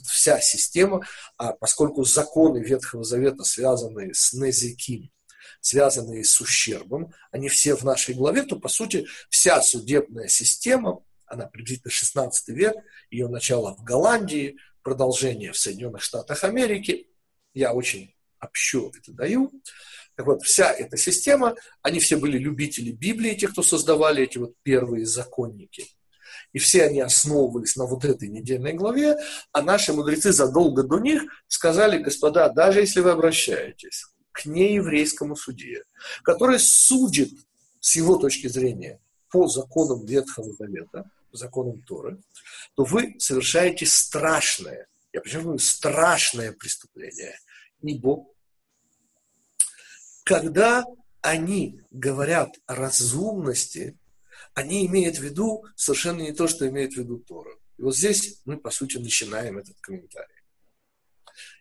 Вся 0.04 0.40
система, 0.40 1.06
а 1.36 1.52
поскольку 1.52 2.04
законы 2.04 2.58
Ветхого 2.58 3.04
Завета 3.04 3.42
связаны 3.44 4.12
с 4.12 4.32
Незиким, 4.34 5.10
связанные 5.60 6.24
с 6.24 6.40
ущербом, 6.40 7.12
они 7.30 7.48
все 7.48 7.74
в 7.74 7.84
нашей 7.84 8.14
главе, 8.14 8.42
то, 8.42 8.56
по 8.56 8.68
сути, 8.68 9.06
вся 9.30 9.60
судебная 9.62 10.28
система, 10.28 11.00
она 11.26 11.46
приблизительно 11.46 11.90
16 11.90 12.48
век, 12.48 12.76
ее 13.10 13.28
начало 13.28 13.74
в 13.74 13.82
Голландии, 13.82 14.56
продолжение 14.82 15.52
в 15.52 15.58
Соединенных 15.58 16.02
Штатах 16.02 16.44
Америки, 16.44 17.08
я 17.54 17.72
очень 17.72 18.14
общо 18.40 18.90
это 18.96 19.12
даю. 19.12 19.50
Так 20.14 20.26
вот, 20.26 20.42
вся 20.42 20.72
эта 20.72 20.96
система, 20.96 21.54
они 21.82 22.00
все 22.00 22.16
были 22.16 22.38
любители 22.38 22.90
Библии, 22.90 23.34
те, 23.34 23.48
кто 23.48 23.62
создавали 23.62 24.24
эти 24.24 24.38
вот 24.38 24.54
первые 24.62 25.06
законники– 25.06 25.86
и 26.52 26.58
все 26.58 26.84
они 26.84 27.00
основывались 27.00 27.76
на 27.76 27.84
вот 27.84 28.04
этой 28.04 28.28
недельной 28.28 28.72
главе, 28.72 29.16
а 29.52 29.62
наши 29.62 29.92
мудрецы 29.92 30.32
задолго 30.32 30.82
до 30.82 30.98
них 30.98 31.22
сказали, 31.46 31.98
господа, 31.98 32.48
даже 32.48 32.80
если 32.80 33.00
вы 33.00 33.10
обращаетесь 33.10 34.06
к 34.32 34.46
нееврейскому 34.46 35.36
судье, 35.36 35.82
который 36.22 36.58
судит 36.58 37.32
с 37.80 37.96
его 37.96 38.16
точки 38.16 38.46
зрения 38.46 39.00
по 39.30 39.46
законам 39.46 40.04
Ветхого 40.06 40.52
Завета, 40.54 41.10
законам 41.32 41.82
Торы, 41.82 42.18
то 42.74 42.84
вы 42.84 43.16
совершаете 43.18 43.84
страшное, 43.84 44.86
я 45.12 45.20
подчеркиваю, 45.20 45.58
страшное 45.58 46.52
преступление. 46.52 47.38
Ибо 47.82 48.26
когда 50.24 50.84
они 51.20 51.80
говорят 51.90 52.58
о 52.66 52.74
разумности, 52.74 53.98
они 54.54 54.86
имеют 54.86 55.16
в 55.16 55.22
виду 55.22 55.64
совершенно 55.74 56.22
не 56.22 56.32
то, 56.32 56.48
что 56.48 56.68
имеет 56.68 56.94
в 56.94 56.96
виду 56.96 57.18
Тора. 57.18 57.56
И 57.78 57.82
вот 57.82 57.96
здесь 57.96 58.40
мы, 58.44 58.58
по 58.58 58.70
сути, 58.70 58.98
начинаем 58.98 59.58
этот 59.58 59.80
комментарий. 59.80 60.34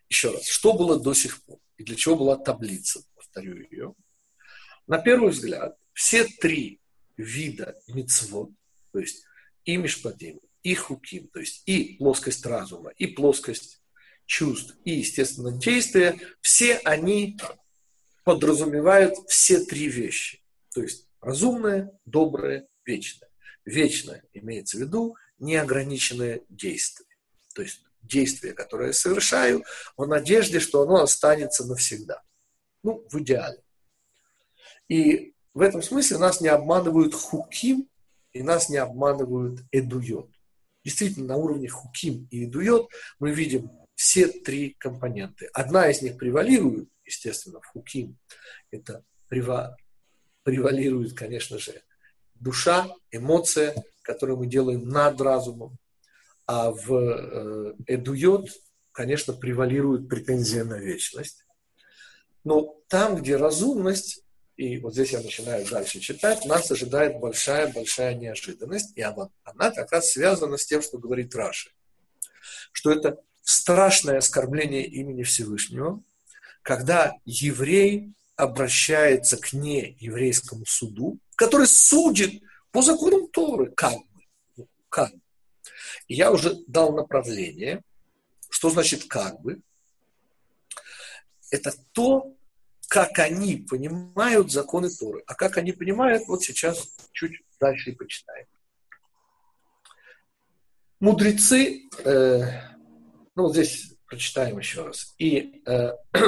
Еще 0.09 0.31
раз, 0.31 0.45
что 0.47 0.73
было 0.73 0.99
до 0.99 1.13
сих 1.13 1.43
пор 1.43 1.59
и 1.77 1.83
для 1.83 1.95
чего 1.95 2.15
была 2.15 2.37
таблица, 2.37 3.03
повторю 3.15 3.55
ее. 3.69 3.93
На 4.87 4.99
первый 4.99 5.31
взгляд, 5.31 5.77
все 5.93 6.25
три 6.25 6.81
вида 7.15 7.79
мицвод, 7.87 8.51
то 8.91 8.99
есть 8.99 9.23
и 9.65 9.77
мишпатим, 9.77 10.39
и 10.63 10.75
хуким, 10.75 11.27
то 11.27 11.39
есть 11.39 11.63
и 11.65 11.97
плоскость 11.97 12.45
разума, 12.45 12.89
и 12.91 13.07
плоскость 13.07 13.81
чувств, 14.27 14.77
и, 14.83 14.91
естественно, 14.91 15.51
действия, 15.51 16.19
все 16.41 16.77
они 16.79 17.39
подразумевают 18.23 19.15
все 19.27 19.61
три 19.61 19.87
вещи. 19.87 20.43
То 20.73 20.83
есть 20.83 21.07
разумное, 21.21 21.97
доброе 22.05 22.67
вечное. 22.85 23.29
Вечное 23.65 24.23
имеется 24.33 24.77
в 24.77 24.81
виду 24.81 25.15
неограниченное 25.39 26.41
действие. 26.49 27.07
То 27.55 27.63
есть 27.63 27.81
действие, 28.01 28.53
которое 28.53 28.87
я 28.87 28.93
совершаю, 28.93 29.63
в 29.95 30.05
надежде, 30.05 30.59
что 30.59 30.83
оно 30.83 31.01
останется 31.01 31.65
навсегда. 31.65 32.21
Ну, 32.83 33.05
в 33.09 33.19
идеале. 33.19 33.63
И 34.87 35.33
в 35.53 35.61
этом 35.61 35.81
смысле 35.81 36.17
нас 36.17 36.41
не 36.41 36.49
обманывают 36.49 37.13
хуким, 37.13 37.89
и 38.33 38.43
нас 38.43 38.69
не 38.69 38.77
обманывают 38.77 39.61
эдует. 39.71 40.27
Действительно, 40.83 41.27
на 41.27 41.37
уровне 41.37 41.67
хуким 41.67 42.27
и 42.29 42.45
эдует 42.45 42.87
мы 43.19 43.31
видим 43.31 43.71
все 43.97 44.27
три 44.27 44.75
компоненты. 44.77 45.49
Одна 45.53 45.89
из 45.89 46.03
них 46.03 46.17
превалирует, 46.17 46.87
естественно, 47.03 47.59
в 47.59 47.65
хуким. 47.65 48.15
Это 48.69 49.03
превалирует, 49.27 51.13
конечно 51.13 51.57
же, 51.57 51.81
душа, 52.35 52.93
эмоция, 53.09 53.73
которую 54.03 54.37
мы 54.37 54.45
делаем 54.45 54.87
над 54.87 55.19
разумом. 55.19 55.79
А 56.45 56.69
в 56.69 56.93
э, 56.93 57.73
эдуйот, 57.87 58.49
конечно, 58.91 59.33
превалирует 59.33 60.07
претензия 60.07 60.63
на 60.63 60.77
вечность. 60.77 61.43
Но 62.43 62.79
там, 62.89 63.15
где 63.15 63.35
разумность, 63.35 64.23
и 64.57 64.77
вот 64.77 64.93
здесь 64.93 65.13
я 65.13 65.21
начинаю 65.21 65.67
дальше 65.67 65.99
читать, 65.99 66.45
нас 66.45 66.69
ожидает 66.69 67.19
большая-большая 67.19 68.13
неожиданность, 68.13 68.95
и 68.95 69.01
она, 69.01 69.31
она 69.43 69.71
как 69.71 69.91
раз 69.91 70.11
связана 70.11 70.57
с 70.57 70.67
тем, 70.67 70.83
что 70.83 70.99
говорит 70.99 71.33
Раши, 71.33 71.71
что 72.71 72.91
это 72.91 73.17
страшное 73.47 74.17
оскорбление 74.17 74.85
имени 74.85 75.23
Всевышнего, 75.23 76.03
когда 76.63 77.13
еврей 77.23 78.11
обращается 78.35 79.37
к 79.37 79.53
нееврейскому 79.53 80.65
суду, 80.65 81.17
который 81.35 81.65
судит 81.65 82.43
по 82.71 82.81
законам 82.81 83.29
Торы, 83.29 83.71
как 83.71 83.93
бы. 83.93 84.21
Ну, 84.57 84.67
как 84.89 85.13
бы. 85.13 85.21
Я 86.09 86.33
уже 86.33 86.57
дал 86.67 86.93
направление. 86.93 87.83
Что 88.49 88.69
значит 88.69 89.05
как 89.05 89.39
бы? 89.39 89.61
Это 91.49 91.73
то, 91.93 92.35
как 92.89 93.17
они 93.19 93.55
понимают 93.55 94.51
законы 94.51 94.89
Торы. 94.89 95.23
А 95.25 95.35
как 95.35 95.55
они 95.57 95.71
понимают, 95.71 96.27
вот 96.27 96.43
сейчас 96.43 96.97
чуть 97.13 97.43
дальше 97.61 97.91
и 97.91 97.95
почитаем. 97.95 98.45
Мудрецы, 100.99 101.87
э, 102.03 102.76
ну 103.37 103.43
вот 103.43 103.53
здесь 103.53 103.93
прочитаем 104.07 104.57
еще 104.57 104.81
раз. 104.83 105.13
И, 105.19 105.61
э, 105.67 105.91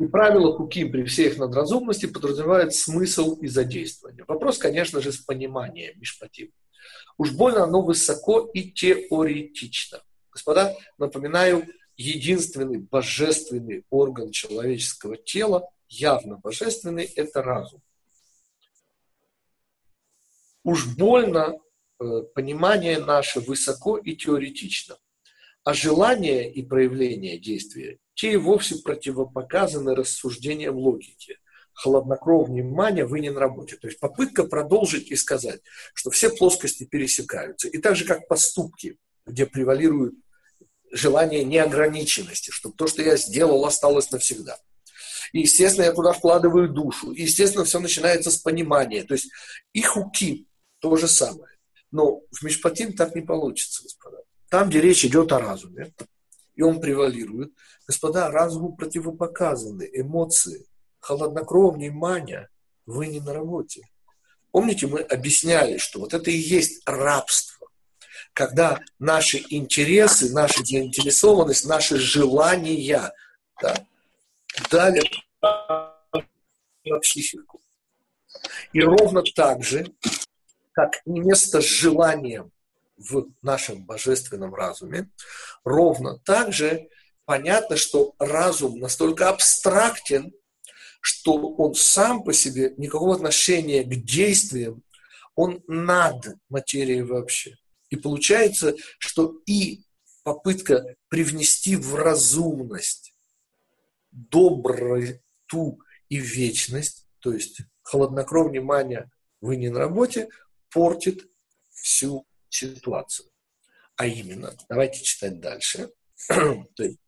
и 0.00 0.06
правило 0.08 0.56
Куким 0.56 0.90
при 0.90 1.04
всех 1.04 1.38
надразумности 1.38 2.06
подразумевает 2.06 2.74
смысл 2.74 3.36
и 3.36 3.46
задействование. 3.46 4.24
Вопрос, 4.26 4.58
конечно 4.58 5.00
же, 5.00 5.12
с 5.12 5.18
пониманием 5.18 6.00
Мишпатим. 6.00 6.50
Уж 7.16 7.30
больно 7.30 7.62
оно 7.62 7.80
высоко 7.80 8.50
и 8.52 8.72
теоретично. 8.72 10.02
Господа, 10.32 10.74
напоминаю, 10.98 11.64
единственный 11.96 12.78
божественный 12.78 13.86
орган 13.88 14.32
человеческого 14.32 15.16
тела, 15.16 15.70
явно 15.88 16.38
божественный, 16.38 17.04
это 17.04 17.40
разум. 17.40 17.80
Уж 20.64 20.96
больно 20.96 21.56
понимание 22.34 22.98
наше 22.98 23.40
высоко 23.40 23.98
и 23.98 24.14
теоретично. 24.16 24.96
А 25.64 25.74
желание 25.74 26.52
и 26.52 26.62
проявление 26.62 27.38
действия, 27.38 27.98
те 28.14 28.32
и 28.32 28.36
вовсе 28.36 28.76
противопоказаны 28.76 29.94
рассуждениям 29.94 30.76
логики. 30.76 31.38
Хладнокровнее 31.74 32.64
внимание 32.64 33.06
вы 33.06 33.20
не 33.20 33.30
на 33.30 33.40
работе. 33.40 33.76
То 33.76 33.86
есть 33.86 33.98
попытка 33.98 34.44
продолжить 34.44 35.10
и 35.10 35.16
сказать, 35.16 35.60
что 35.94 36.10
все 36.10 36.30
плоскости 36.30 36.84
пересекаются. 36.84 37.68
И 37.68 37.78
так 37.78 37.96
же, 37.96 38.04
как 38.04 38.28
поступки, 38.28 38.98
где 39.24 39.46
превалируют 39.46 40.14
желание 40.90 41.44
неограниченности, 41.44 42.50
чтобы 42.50 42.76
то, 42.76 42.86
что 42.86 43.02
я 43.02 43.16
сделал, 43.16 43.64
осталось 43.64 44.10
навсегда. 44.10 44.58
И, 45.32 45.40
естественно, 45.40 45.86
я 45.86 45.92
туда 45.92 46.12
вкладываю 46.12 46.68
душу. 46.68 47.12
И, 47.12 47.22
естественно, 47.22 47.64
все 47.64 47.78
начинается 47.78 48.30
с 48.30 48.36
понимания. 48.36 49.04
То 49.04 49.14
есть 49.14 49.30
и 49.72 49.80
хуки 49.80 50.46
то 50.80 50.96
же 50.96 51.08
самое. 51.08 51.51
Но 51.92 52.22
в 52.32 52.42
Мишпатим 52.42 52.94
так 52.94 53.14
не 53.14 53.22
получится, 53.22 53.84
господа. 53.84 54.18
Там, 54.48 54.68
где 54.68 54.80
речь 54.80 55.04
идет 55.04 55.30
о 55.32 55.38
разуме, 55.38 55.92
и 56.56 56.62
он 56.62 56.80
превалирует, 56.80 57.52
господа, 57.86 58.30
разуму 58.30 58.74
противопоказаны 58.74 59.88
эмоции, 59.92 60.66
холоднокровнее 61.00 61.92
мания, 61.92 62.48
вы 62.86 63.06
не 63.06 63.20
на 63.20 63.32
работе. 63.32 63.82
Помните, 64.50 64.86
мы 64.86 65.00
объясняли, 65.00 65.78
что 65.78 66.00
вот 66.00 66.12
это 66.12 66.30
и 66.30 66.36
есть 66.36 66.82
рабство 66.84 67.52
когда 68.32 68.80
наши 68.98 69.42
интересы, 69.50 70.32
наша 70.32 70.64
заинтересованность, 70.64 71.66
наши 71.66 71.98
желания 71.98 73.12
да, 73.60 73.86
дали 74.70 75.02
на 76.84 76.98
психику. 77.00 77.60
И 78.72 78.80
ровно 78.80 79.22
так 79.34 79.62
же, 79.62 79.86
как 80.72 81.00
место 81.06 81.60
желаниям 81.60 82.50
в 82.96 83.26
нашем 83.42 83.84
божественном 83.84 84.54
разуме, 84.54 85.10
ровно 85.64 86.18
так 86.18 86.52
же 86.52 86.88
понятно, 87.24 87.76
что 87.76 88.14
разум 88.18 88.78
настолько 88.78 89.28
абстрактен, 89.28 90.32
что 91.00 91.34
он 91.34 91.74
сам 91.74 92.22
по 92.22 92.32
себе 92.32 92.74
никакого 92.76 93.14
отношения 93.14 93.82
к 93.82 93.94
действиям, 94.04 94.82
он 95.34 95.62
над 95.66 96.36
материей 96.48 97.02
вообще. 97.02 97.56
И 97.90 97.96
получается, 97.96 98.74
что 98.98 99.40
и 99.46 99.84
попытка 100.22 100.96
привнести 101.08 101.76
в 101.76 101.94
разумность 101.94 103.14
доброту 104.10 105.80
и 106.08 106.18
вечность, 106.18 107.06
то 107.18 107.32
есть 107.32 107.62
холоднокров 107.82 108.50
внимания 108.50 109.10
вы 109.40 109.56
не 109.56 109.70
на 109.70 109.80
работе, 109.80 110.28
портит 110.72 111.26
всю 111.70 112.26
ситуацию. 112.48 113.28
А 113.96 114.06
именно, 114.06 114.56
давайте 114.68 115.02
читать 115.02 115.40
дальше. 115.40 115.90
то 116.28 116.82
есть, 116.82 116.98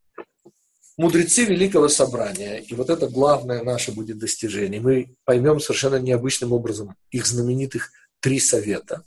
мудрецы 0.97 1.45
Великого 1.45 1.89
Собрания, 1.89 2.59
и 2.59 2.75
вот 2.75 2.91
это 2.91 3.09
главное 3.09 3.63
наше 3.63 3.93
будет 3.93 4.19
достижение, 4.19 4.81
мы 4.81 5.17
поймем 5.25 5.61
совершенно 5.61 5.97
необычным 5.97 6.53
образом 6.53 6.97
их 7.11 7.27
знаменитых 7.27 7.91
три 8.21 8.41
совета, 8.41 9.05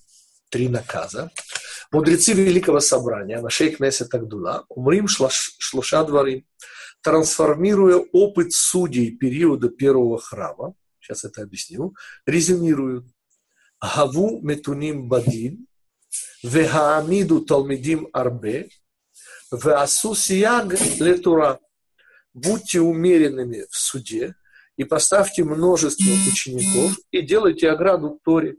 три 0.49 0.69
наказа, 0.69 1.31
Мудрецы 1.91 2.33
Великого 2.33 2.81
Собрания, 2.81 3.41
Нашей 3.41 3.71
Кнесет 3.71 4.13
Агдула, 4.13 4.65
умрим 4.67 5.07
шлоша 5.07 6.03
дворим, 6.03 6.45
трансформируя 7.01 8.03
опыт 8.11 8.51
судей 8.51 9.15
периода 9.15 9.69
первого 9.69 10.19
храма, 10.19 10.73
сейчас 10.99 11.23
это 11.23 11.43
объясню, 11.43 11.95
резюмируют. 12.25 13.05
Гаву 13.81 14.41
метуним 14.41 15.07
бадин, 15.07 15.67
вегаамиду 16.43 17.41
талмидим 17.41 18.07
арбе, 18.13 18.69
веасу 19.51 20.15
сияг 20.15 20.73
летура. 20.99 21.59
Будьте 22.33 22.81
умеренными 22.81 23.65
в 23.69 23.75
суде 23.75 24.35
и 24.77 24.83
поставьте 24.83 25.43
множество 25.43 26.11
учеников 26.29 26.97
и 27.11 27.21
делайте 27.21 27.69
ограду 27.69 28.19
Торе. 28.23 28.57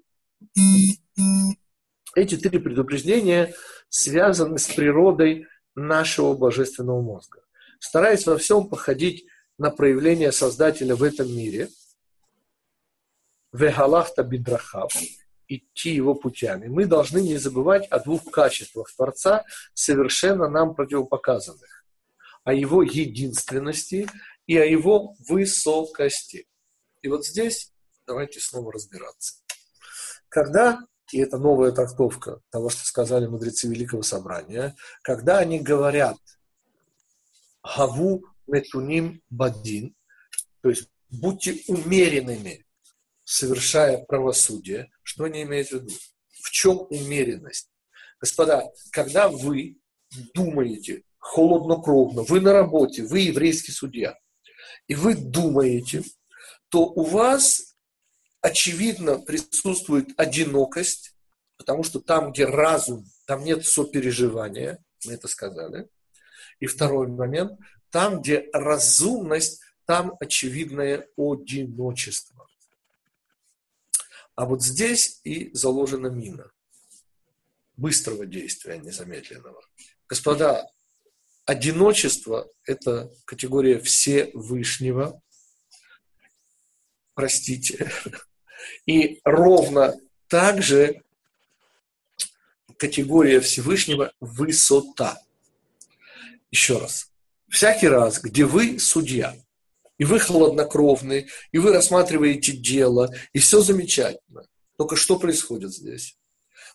Эти 2.15 2.37
три 2.37 2.59
предупреждения 2.59 3.55
связаны 3.89 4.59
с 4.59 4.67
природой 4.67 5.47
нашего 5.75 6.35
божественного 6.35 7.01
мозга. 7.01 7.43
Стараясь 7.79 8.27
во 8.27 8.37
всем 8.37 8.69
походить 8.69 9.27
на 9.59 9.71
проявление 9.71 10.33
Создателя 10.33 10.97
в 10.97 11.03
этом 11.03 11.29
мире, 11.29 11.69
вегалахта 13.53 14.23
бидрахав, 14.23 14.93
идти 15.49 15.91
его 15.91 16.15
путями, 16.15 16.69
мы 16.69 16.87
должны 16.87 17.21
не 17.21 17.37
забывать 17.39 17.87
о 17.89 18.01
двух 18.01 18.25
качествах 18.31 18.93
Творца, 18.95 19.45
совершенно 19.75 20.49
нам 20.49 20.75
противопоказанных. 20.75 21.85
О 22.45 22.53
его 22.53 22.83
единственности 22.83 24.09
и 24.47 24.57
о 24.57 24.65
его 24.65 25.15
высокости. 25.29 26.47
И 27.03 27.09
вот 27.09 27.27
здесь 27.27 27.73
давайте 28.07 28.41
снова 28.41 28.73
разбираться. 28.73 29.35
Когда 30.29 30.81
и 31.13 31.21
это 31.21 31.39
новая 31.39 31.73
трактовка 31.73 32.41
того, 32.51 32.69
что 32.69 32.85
сказали 32.85 33.27
мудрецы 33.27 33.69
Великого 33.69 34.03
Собрания, 34.03 34.77
когда 35.03 35.39
они 35.39 35.59
говорят 35.59 36.19
«Гаву 37.63 38.25
метуним 38.47 39.23
бадин», 39.31 39.95
то 40.61 40.69
есть 40.69 40.91
будьте 41.11 41.63
умеренными, 41.67 42.67
совершая 43.29 43.99
правосудие, 44.07 44.91
что 45.03 45.25
они 45.25 45.43
имеют 45.43 45.69
в 45.69 45.73
виду? 45.73 45.95
В 46.43 46.51
чем 46.51 46.87
умеренность? 46.89 47.71
Господа, 48.21 48.65
когда 48.91 49.29
вы 49.29 49.77
думаете 50.33 51.03
холоднокровно, 51.19 52.23
вы 52.23 52.41
на 52.41 52.55
работе, 52.55 53.03
вы 53.05 53.21
еврейский 53.21 53.71
судья, 53.71 54.17
и 54.87 54.95
вы 54.95 55.15
думаете, 55.15 56.05
то 56.71 56.87
у 56.87 57.03
вас 57.05 57.77
очевидно 58.41 59.19
присутствует 59.19 60.19
одинокость, 60.19 61.15
потому 61.59 61.83
что 61.83 62.01
там, 62.01 62.33
где 62.33 62.47
разум, 62.47 63.05
там 63.27 63.45
нет 63.45 63.67
сопереживания, 63.67 64.83
мы 65.05 65.13
это 65.13 65.29
сказали. 65.29 65.87
И 66.61 66.67
второй 66.67 67.09
момент, 67.09 67.61
там, 67.91 68.23
где 68.23 68.49
разумность, 68.55 69.61
там 69.85 70.15
очевидное 70.19 71.09
одиночество. 71.19 72.38
А 74.39 74.45
вот 74.45 74.63
здесь 74.63 75.21
и 75.25 75.51
заложена 75.53 76.07
мина 76.07 76.53
быстрого 77.77 78.25
действия, 78.25 78.75
а 78.75 78.77
не 78.77 78.93
замедленного. 78.93 79.61
Господа, 80.09 80.71
одиночество– 81.45 82.49
это 82.65 83.13
категория 83.25 83.81
Всевышнего, 83.81 85.21
простите, 87.15 87.91
и 88.87 89.21
ровно 89.25 89.97
так 90.29 90.63
же 90.63 91.03
категория 92.77 93.41
Всевышнего– 93.41 94.13
высота. 94.21 95.21
Еще 96.53 96.79
раз. 96.79 97.11
Всякий 97.49 97.89
раз, 97.89 98.21
где 98.21 98.45
вы 98.45 98.79
судья, 98.79 99.37
и 99.99 100.05
вы 100.05 100.19
холоднокровный, 100.19 101.29
и 101.53 101.59
вы 101.59 101.73
рассматриваете 101.73 102.53
дело, 102.53 103.13
и 103.33 103.39
все 103.39 103.61
замечательно. 103.61 104.47
Только 104.77 104.97
что 104.97 105.19
происходит 105.19 105.75
здесь? 105.75 106.17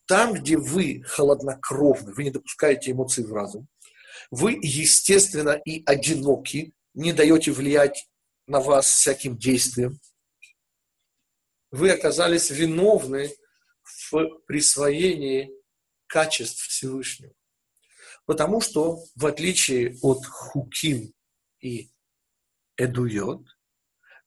Там, 0.06 0.34
где 0.34 0.58
вы 0.58 1.02
холоднокровны, 1.06 2.14
вы 2.14 2.26
не 2.26 2.32
допускаете 2.32 2.92
эмоций 2.92 3.26
в 3.26 3.34
разум, 3.34 3.68
вы, 4.30 4.60
естественно, 4.62 5.60
и 5.66 5.84
одиноки, 5.86 6.74
не 6.94 7.14
даете 7.14 7.52
влиять 7.52 8.08
на 8.46 8.60
вас 8.60 8.88
всяким 8.88 9.38
действием– 9.38 10.00
вы 11.74 11.90
оказались 11.90 12.52
виновны 12.52 13.36
в 13.82 14.30
присвоении 14.46 15.52
качеств 16.06 16.68
Всевышнего. 16.68 17.34
Потому 18.28 18.62
что, 18.62 19.00
в 19.16 19.26
отличие 19.26 19.98
от 20.04 20.24
хуким 20.24 21.14
и 21.60 21.90
эдуйот, 22.78 23.46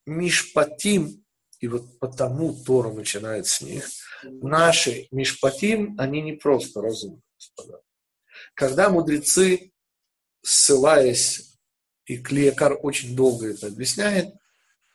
мишпатим, 0.07 1.25
и 1.61 1.69
вот 1.69 1.99
потому 1.99 2.55
Тора 2.65 2.93
начинает 2.93 3.47
с 3.47 3.61
них, 3.61 3.89
наши 4.23 5.09
мишпатим, 5.11 5.97
они 5.99 6.23
не 6.23 6.33
просто 6.33 6.81
разумны, 6.81 7.23
господа. 7.39 7.81
Когда 8.55 8.89
мудрецы, 8.89 9.73
ссылаясь, 10.43 11.57
и 12.05 12.19
Клиякар 12.19 12.79
очень 12.83 13.17
долго 13.17 13.51
это 13.51 13.67
объясняет, 13.67 14.35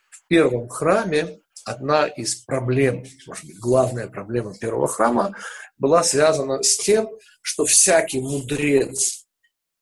в 0.10 0.26
первом 0.28 0.70
храме 0.70 1.42
одна 1.66 2.08
из 2.08 2.36
проблем, 2.36 3.06
может 3.28 3.46
быть, 3.46 3.60
главная 3.60 4.08
проблема 4.08 4.58
первого 4.58 4.88
храма 4.88 5.36
была 5.78 6.04
связана 6.04 6.64
с 6.64 6.78
тем, 6.78 7.10
что 7.42 7.66
всякий 7.66 8.20
мудрец 8.20 9.28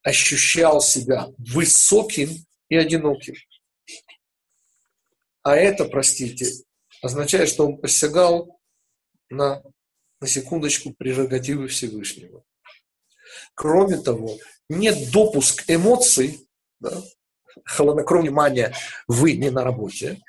ощущал 0.01 0.81
себя 0.81 1.27
высоким 1.37 2.29
и 2.69 2.75
одиноким. 2.75 3.35
А 5.43 5.55
это, 5.55 5.85
простите, 5.85 6.45
означает, 7.01 7.49
что 7.49 7.65
он 7.65 7.77
посягал 7.77 8.59
на, 9.29 9.63
на 10.19 10.27
секундочку 10.27 10.93
прерогативы 10.93 11.67
Всевышнего. 11.67 12.43
Кроме 13.53 13.97
того, 13.97 14.37
нет 14.67 15.11
допуск 15.11 15.63
эмоций, 15.67 16.47
да, 16.79 17.01
холоднокровие 17.65 18.29
внимания, 18.29 18.73
вы 19.07 19.33
не 19.33 19.49
на 19.49 19.63
работе, 19.63 20.21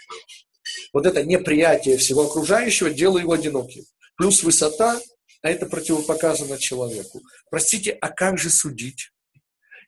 вот 0.93 1.07
это 1.07 1.23
неприятие 1.23 1.97
всего 1.97 2.27
окружающего 2.27 2.91
делает 2.91 3.23
его 3.23 3.33
одиноким. 3.33 3.85
Плюс 4.17 4.43
высота, 4.43 5.01
а 5.43 5.49
это 5.49 5.67
противопоказано 5.67 6.59
человеку. 6.59 7.21
Простите, 7.51 7.93
а 7.93 8.09
как 8.11 8.39
же 8.39 8.51
судить? 8.51 9.13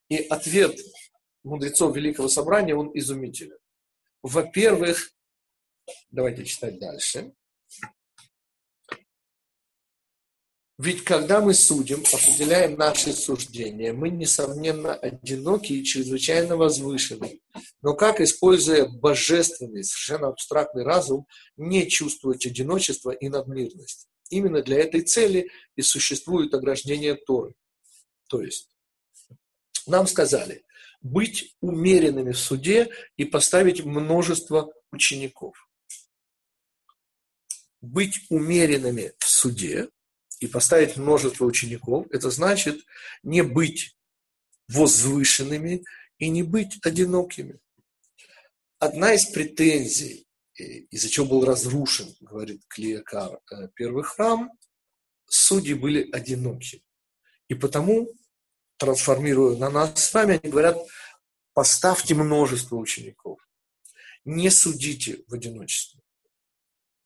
И 0.08 0.16
ответ 0.16 0.78
мудрецов 1.42 1.94
Великого 1.96 2.28
Собрания, 2.28 2.74
он 2.74 2.90
изумителен. 2.94 3.56
Во-первых, 4.22 5.10
давайте 6.10 6.44
читать 6.44 6.78
дальше. 6.78 7.32
Ведь 10.78 11.04
когда 11.04 11.40
мы 11.40 11.54
судим, 11.54 12.00
определяем 12.00 12.76
наши 12.76 13.12
суждения, 13.12 13.92
мы, 13.92 14.08
несомненно, 14.10 14.94
одиноки 14.94 15.74
и 15.74 15.84
чрезвычайно 15.84 16.56
возвышены. 16.56 17.40
Но 17.82 17.94
как, 17.94 18.20
используя 18.20 18.88
божественный, 18.88 19.84
совершенно 19.84 20.28
абстрактный 20.28 20.82
разум, 20.82 21.26
не 21.56 21.88
чувствовать 21.88 22.46
одиночество 22.46 23.10
и 23.10 23.28
надмирность? 23.28 24.08
Именно 24.30 24.62
для 24.62 24.78
этой 24.78 25.02
цели 25.02 25.50
и 25.76 25.82
существует 25.82 26.52
ограждение 26.54 27.14
Торы. 27.14 27.54
То 28.28 28.42
есть, 28.42 28.68
нам 29.86 30.06
сказали, 30.06 30.64
быть 31.02 31.56
умеренными 31.60 32.32
в 32.32 32.38
суде 32.38 32.88
и 33.16 33.24
поставить 33.24 33.84
множество 33.84 34.72
учеников. 34.90 35.68
Быть 37.80 38.20
умеренными 38.28 39.12
в 39.18 39.28
суде 39.28 39.88
и 40.38 40.46
поставить 40.46 40.96
множество 40.96 41.44
учеников, 41.44 42.06
это 42.10 42.30
значит 42.30 42.80
не 43.22 43.42
быть 43.42 43.96
возвышенными 44.68 45.84
и 46.18 46.28
не 46.28 46.42
быть 46.42 46.78
одинокими. 46.84 47.58
Одна 48.78 49.14
из 49.14 49.26
претензий, 49.26 50.26
из-за 50.54 51.08
чего 51.08 51.26
был 51.26 51.44
разрушен, 51.44 52.14
говорит 52.20 52.62
Клеокар, 52.68 53.40
э, 53.50 53.68
первый 53.74 54.04
храм, 54.04 54.50
судьи 55.26 55.74
были 55.74 56.08
одиноки. 56.12 56.82
И 57.48 57.54
потому, 57.54 58.12
трансформируя 58.82 59.56
на 59.56 59.70
нас 59.70 60.04
с 60.04 60.12
вами, 60.12 60.40
они 60.42 60.50
говорят, 60.50 60.76
поставьте 61.54 62.16
множество 62.16 62.74
учеников. 62.74 63.38
Не 64.24 64.50
судите 64.50 65.22
в 65.28 65.34
одиночестве. 65.34 66.00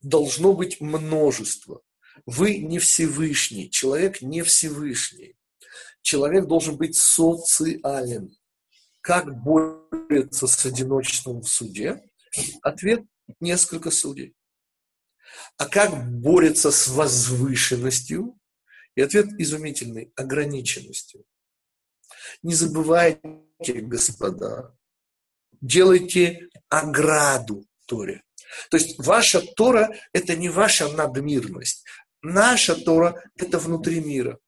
Должно 0.00 0.54
быть 0.54 0.80
множество. 0.80 1.82
Вы 2.24 2.58
не 2.58 2.78
Всевышний, 2.78 3.70
человек 3.70 4.22
не 4.22 4.40
Всевышний. 4.42 5.36
Человек 6.00 6.46
должен 6.46 6.78
быть 6.78 6.96
социален. 6.96 8.34
Как 9.02 9.42
борется 9.42 10.46
с 10.46 10.64
одиночеством 10.64 11.42
в 11.42 11.48
суде? 11.48 12.02
Ответ– 12.62 13.04
несколько 13.40 13.90
судей. 13.90 14.34
А 15.58 15.66
как 15.66 16.10
борется 16.10 16.70
с 16.70 16.88
возвышенностью? 16.88 18.38
И 18.94 19.02
ответ 19.02 19.26
изумительный– 19.38 20.10
ограниченностью. 20.16 21.26
Не 22.42 22.54
забывайте, 22.54 23.20
господа, 23.64 24.74
делайте 25.60 26.48
ограду 26.68 27.66
Торе. 27.86 28.22
То 28.70 28.76
есть 28.76 28.98
ваша 28.98 29.40
Тора– 29.40 29.90
это 30.12 30.36
не 30.36 30.48
ваша 30.48 30.88
надмирность, 30.88 31.84
Наша 32.28 32.74
Тора– 32.74 33.22
это 33.36 33.58
внутри 33.58 34.00
мира. 34.00 34.38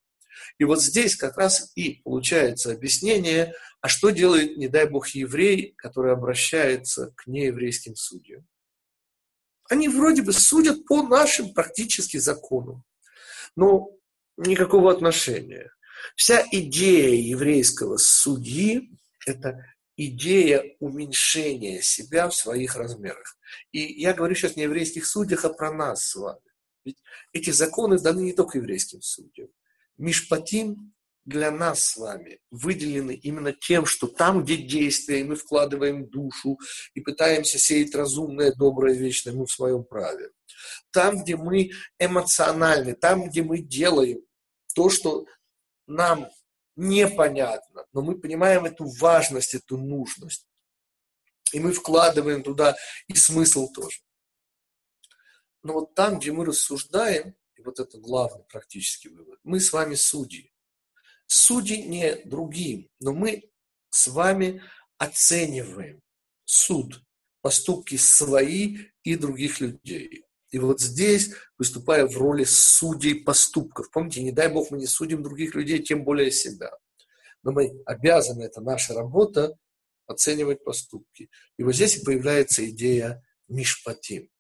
И 0.58 0.64
вот 0.64 0.82
здесь 0.82 1.14
как 1.14 1.36
раз 1.38 1.70
и 1.76 2.00
получается 2.02 2.72
объяснение, 2.72 3.54
а 3.80 3.86
что 3.86 4.10
делает, 4.10 4.56
не 4.56 4.66
дай 4.66 4.88
бог, 4.88 5.08
еврей, 5.10 5.74
который 5.76 6.12
обращается 6.12 7.12
к 7.14 7.28
нееврейским 7.28 7.94
судьям. 7.94 8.44
Они 9.70 9.88
вроде 9.88 10.22
бы 10.22 10.32
судят 10.32 10.86
по 10.86 11.02
нашим 11.04 11.54
практически 11.54 12.16
законам, 12.16 12.82
но 13.54 13.90
никакого 14.36 14.90
отношения. 14.90 15.70
Вся 16.16 16.44
идея 16.50 17.14
еврейского 17.14 17.96
судьи– 17.96 18.90
это 19.26 19.64
идея 19.96 20.64
уменьшения 20.78 21.82
себя 21.82 22.28
в 22.28 22.34
своих 22.34 22.76
размерах. 22.76 23.36
И 23.72 23.80
я 24.00 24.14
говорю 24.14 24.34
сейчас 24.34 24.56
не 24.56 24.62
о 24.62 24.66
еврейских 24.66 25.06
судьях, 25.06 25.44
а 25.44 25.50
про 25.50 25.72
нас 25.72 26.06
с 26.06 26.14
вами. 26.14 26.40
Ведь 26.84 26.98
эти 27.32 27.50
законы 27.50 27.98
даны 27.98 28.20
не 28.20 28.32
только 28.32 28.58
еврейским 28.58 29.02
судьям. 29.02 29.48
Мишпатим 29.96 30.94
для 31.24 31.50
нас 31.50 31.84
с 31.84 31.96
вами 31.96 32.40
выделены 32.50 33.12
именно 33.12 33.52
тем, 33.52 33.84
что 33.84 34.06
там, 34.06 34.42
где 34.42 34.56
действие, 34.56 35.24
мы 35.24 35.36
вкладываем 35.36 36.08
душу 36.08 36.58
и 36.94 37.00
пытаемся 37.00 37.58
сеять 37.58 37.94
разумное, 37.94 38.54
доброе, 38.54 38.94
вечное, 38.94 39.34
мы 39.34 39.44
в 39.44 39.52
своем 39.52 39.84
праве. 39.84 40.30
Там, 40.90 41.22
где 41.22 41.36
мы 41.36 41.70
эмоциональны, 41.98 42.94
там, 42.94 43.28
где 43.28 43.42
мы 43.42 43.58
делаем 43.58 44.20
то, 44.74 44.88
что 44.88 45.26
нам 45.88 46.30
непонятно, 46.76 47.86
но 47.92 48.02
мы 48.02 48.18
понимаем 48.18 48.64
эту 48.64 48.86
важность, 48.86 49.54
эту 49.54 49.76
нужность. 49.76 50.46
И 51.52 51.60
мы 51.60 51.72
вкладываем 51.72 52.42
туда 52.42 52.76
и 53.08 53.14
смысл 53.14 53.72
тоже. 53.72 54.00
Но 55.62 55.72
вот 55.72 55.94
там, 55.94 56.18
где 56.18 56.30
мы 56.30 56.44
рассуждаем, 56.44 57.34
и 57.56 57.62
вот 57.62 57.80
это 57.80 57.98
главный 57.98 58.44
практический 58.44 59.08
вывод, 59.08 59.40
мы 59.42 59.58
с 59.58 59.72
вами 59.72 59.94
судьи. 59.94 60.52
Судьи 61.26 61.82
не 61.82 62.16
другим, 62.24 62.88
но 63.00 63.12
мы 63.12 63.50
с 63.90 64.08
вами 64.08 64.62
оцениваем 64.98 66.02
суд, 66.44 67.02
поступки 67.40 67.96
свои 67.96 68.78
и 69.02 69.16
других 69.16 69.60
людей. 69.60 70.24
И 70.50 70.58
вот 70.58 70.80
здесь, 70.80 71.32
выступая 71.58 72.06
в 72.06 72.16
роли 72.16 72.44
судей 72.44 73.22
поступков, 73.22 73.90
помните, 73.90 74.22
не 74.22 74.32
дай 74.32 74.48
Бог 74.52 74.70
мы 74.70 74.78
не 74.78 74.86
судим 74.86 75.22
других 75.22 75.54
людей, 75.54 75.82
тем 75.82 76.04
более 76.04 76.30
себя. 76.30 76.70
Но 77.42 77.52
мы 77.52 77.82
обязаны, 77.84 78.44
это 78.44 78.60
наша 78.60 78.94
работа, 78.94 79.56
оценивать 80.06 80.64
поступки. 80.64 81.30
И 81.58 81.62
вот 81.62 81.74
здесь 81.74 81.98
и 81.98 82.04
появляется 82.04 82.68
идея 82.68 83.22
мишпатим 83.48 84.30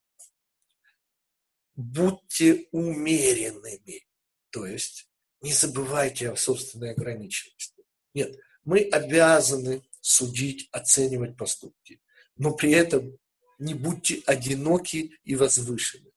будьте 1.78 2.66
умеренными. 2.72 4.04
То 4.50 4.66
есть 4.66 5.08
не 5.40 5.52
забывайте 5.52 6.30
о 6.30 6.36
собственной 6.36 6.90
ограниченности. 6.90 7.84
Нет, 8.14 8.36
мы 8.64 8.80
обязаны 8.80 9.82
судить, 10.00 10.68
оценивать 10.72 11.36
поступки. 11.36 12.00
Но 12.36 12.52
при 12.54 12.72
этом 12.72 13.16
не 13.58 13.74
будьте 13.74 14.22
одиноки 14.26 15.18
и 15.24 15.36
возвышены. 15.36 16.10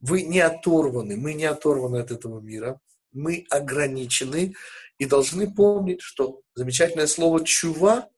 Вы 0.00 0.22
не 0.22 0.40
оторваны, 0.40 1.16
мы 1.16 1.34
не 1.34 1.44
оторваны 1.44 1.98
от 1.98 2.10
этого 2.10 2.40
мира, 2.40 2.80
мы 3.12 3.46
ограничены 3.50 4.54
и 4.98 5.04
должны 5.04 5.52
помнить, 5.52 6.00
что 6.00 6.42
замечательное 6.54 7.06
слово 7.06 7.44
«чува» 7.44 8.08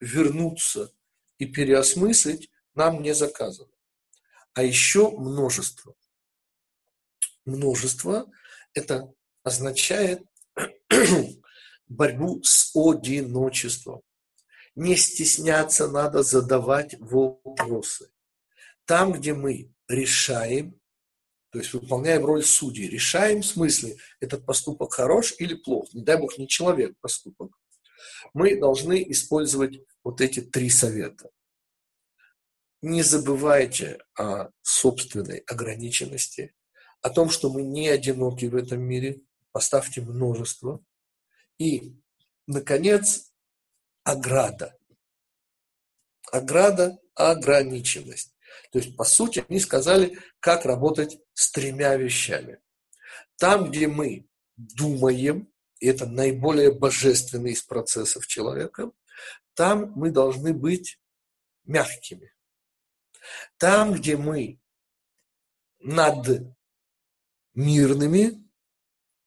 вернуться 0.00 0.92
и 1.38 1.46
переосмыслить 1.46 2.50
нам 2.74 3.02
не 3.02 3.14
заказано 3.14 3.70
а 4.54 4.62
еще 4.62 5.10
множество. 5.10 5.94
Множество– 7.44 8.30
это 8.74 9.12
означает 9.42 10.22
борьбу 11.88 12.42
с 12.42 12.74
одиночеством. 12.74 14.02
Не 14.74 14.96
стесняться 14.96 15.88
надо 15.88 16.22
задавать 16.22 16.94
вопросы. 17.00 18.10
Там, 18.84 19.12
где 19.12 19.34
мы 19.34 19.72
решаем, 19.88 20.80
то 21.50 21.58
есть 21.58 21.72
выполняем 21.72 22.24
роль 22.24 22.44
судьи. 22.44 22.88
Решаем 22.88 23.42
в 23.42 23.46
смысле, 23.46 23.96
этот 24.20 24.46
поступок 24.46 24.92
хорош 24.92 25.34
или 25.38 25.54
плох. 25.54 25.92
Не 25.92 26.02
дай 26.02 26.16
бог, 26.16 26.38
не 26.38 26.46
человек 26.46 26.96
поступок. 27.00 27.52
Мы 28.32 28.58
должны 28.58 29.02
использовать 29.10 29.80
вот 30.04 30.20
эти 30.20 30.40
три 30.40 30.70
совета. 30.70 31.30
Не 32.82 33.02
забывайте 33.02 33.98
о 34.14 34.50
собственной 34.62 35.38
ограниченности, 35.38 36.54
о 37.02 37.10
том, 37.10 37.28
что 37.28 37.52
мы 37.52 37.62
не 37.62 37.88
одиноки 37.88 38.46
в 38.46 38.56
этом 38.56 38.80
мире. 38.80 39.20
Поставьте 39.52 40.00
множество. 40.00 40.82
И, 41.58 41.96
наконец, 42.46 43.29
ограда. 44.10 44.76
Ограда– 46.32 46.98
ограниченность. 47.14 48.34
То 48.72 48.78
есть, 48.78 48.96
по 48.96 49.04
сути, 49.04 49.44
они 49.48 49.60
сказали, 49.60 50.18
как 50.40 50.64
работать 50.64 51.18
с 51.34 51.50
тремя 51.50 51.96
вещами. 51.96 52.60
Там, 53.36 53.70
где 53.70 53.88
мы 53.88 54.28
думаем, 54.56 55.52
и 55.78 55.86
это 55.86 56.06
наиболее 56.06 56.72
божественный 56.72 57.52
из 57.52 57.62
процессов 57.62 58.26
человека, 58.26 58.92
там 59.54 59.92
мы 59.96 60.10
должны 60.10 60.52
быть 60.52 61.00
мягкими. 61.64 62.32
Там, 63.56 63.94
где 63.94 64.16
мы 64.16 64.60
над 65.78 66.54
мирными, 67.54 68.44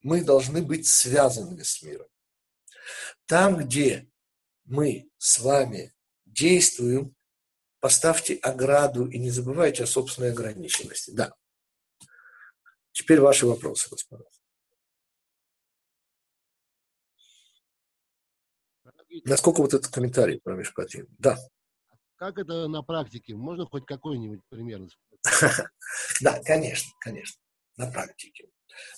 мы 0.01 0.23
должны 0.23 0.61
быть 0.61 0.87
связанными 0.87 1.63
с 1.63 1.81
миром. 1.81 2.07
Там, 3.25 3.57
где 3.57 4.12
мы 4.65 5.09
с 5.17 5.39
вами 5.39 5.93
действуем, 6.25 7.15
поставьте 7.79 8.35
ограду 8.35 9.07
и 9.07 9.17
не 9.19 9.29
забывайте 9.29 9.83
о 9.83 9.87
собственной 9.87 10.31
ограниченности. 10.31 11.11
Да. 11.11 11.33
Теперь 12.91 13.19
ваши 13.19 13.45
вопросы, 13.45 13.89
господа. 13.89 14.25
Насколько 19.25 19.61
вот 19.61 19.73
этот 19.73 19.91
комментарий 19.91 20.39
про 20.39 20.55
Мишпатин? 20.55 21.07
Да. 21.19 21.37
Как 22.15 22.37
это 22.37 22.67
на 22.67 22.81
практике? 22.81 23.35
Можно 23.35 23.65
хоть 23.65 23.85
какой-нибудь 23.85 24.41
пример? 24.49 24.81
Да, 26.21 26.41
конечно, 26.43 26.91
конечно, 26.99 27.39
на 27.77 27.91
практике. 27.91 28.49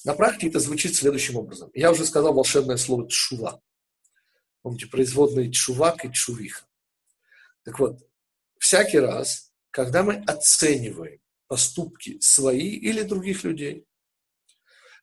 На 0.03 0.13
практике 0.13 0.49
это 0.49 0.59
звучит 0.59 0.95
следующим 0.95 1.35
образом. 1.35 1.69
Я 1.73 1.91
уже 1.91 2.05
сказал 2.05 2.33
волшебное 2.33 2.77
слово 2.77 3.07
«тшува». 3.07 3.59
Помните, 4.65 4.87
производные 4.87 5.51
«тшувак» 5.51 6.05
и 6.05 6.09
«тшувиха». 6.09 6.65
Так 7.65 7.77
вот, 7.77 7.99
всякий 8.57 8.97
раз, 8.97 9.53
когда 9.69 10.01
мы 10.01 10.15
оцениваем 10.25 11.19
поступки 11.45 12.19
свои 12.19 12.69
или 12.69 13.03
других 13.03 13.43
людей, 13.43 13.85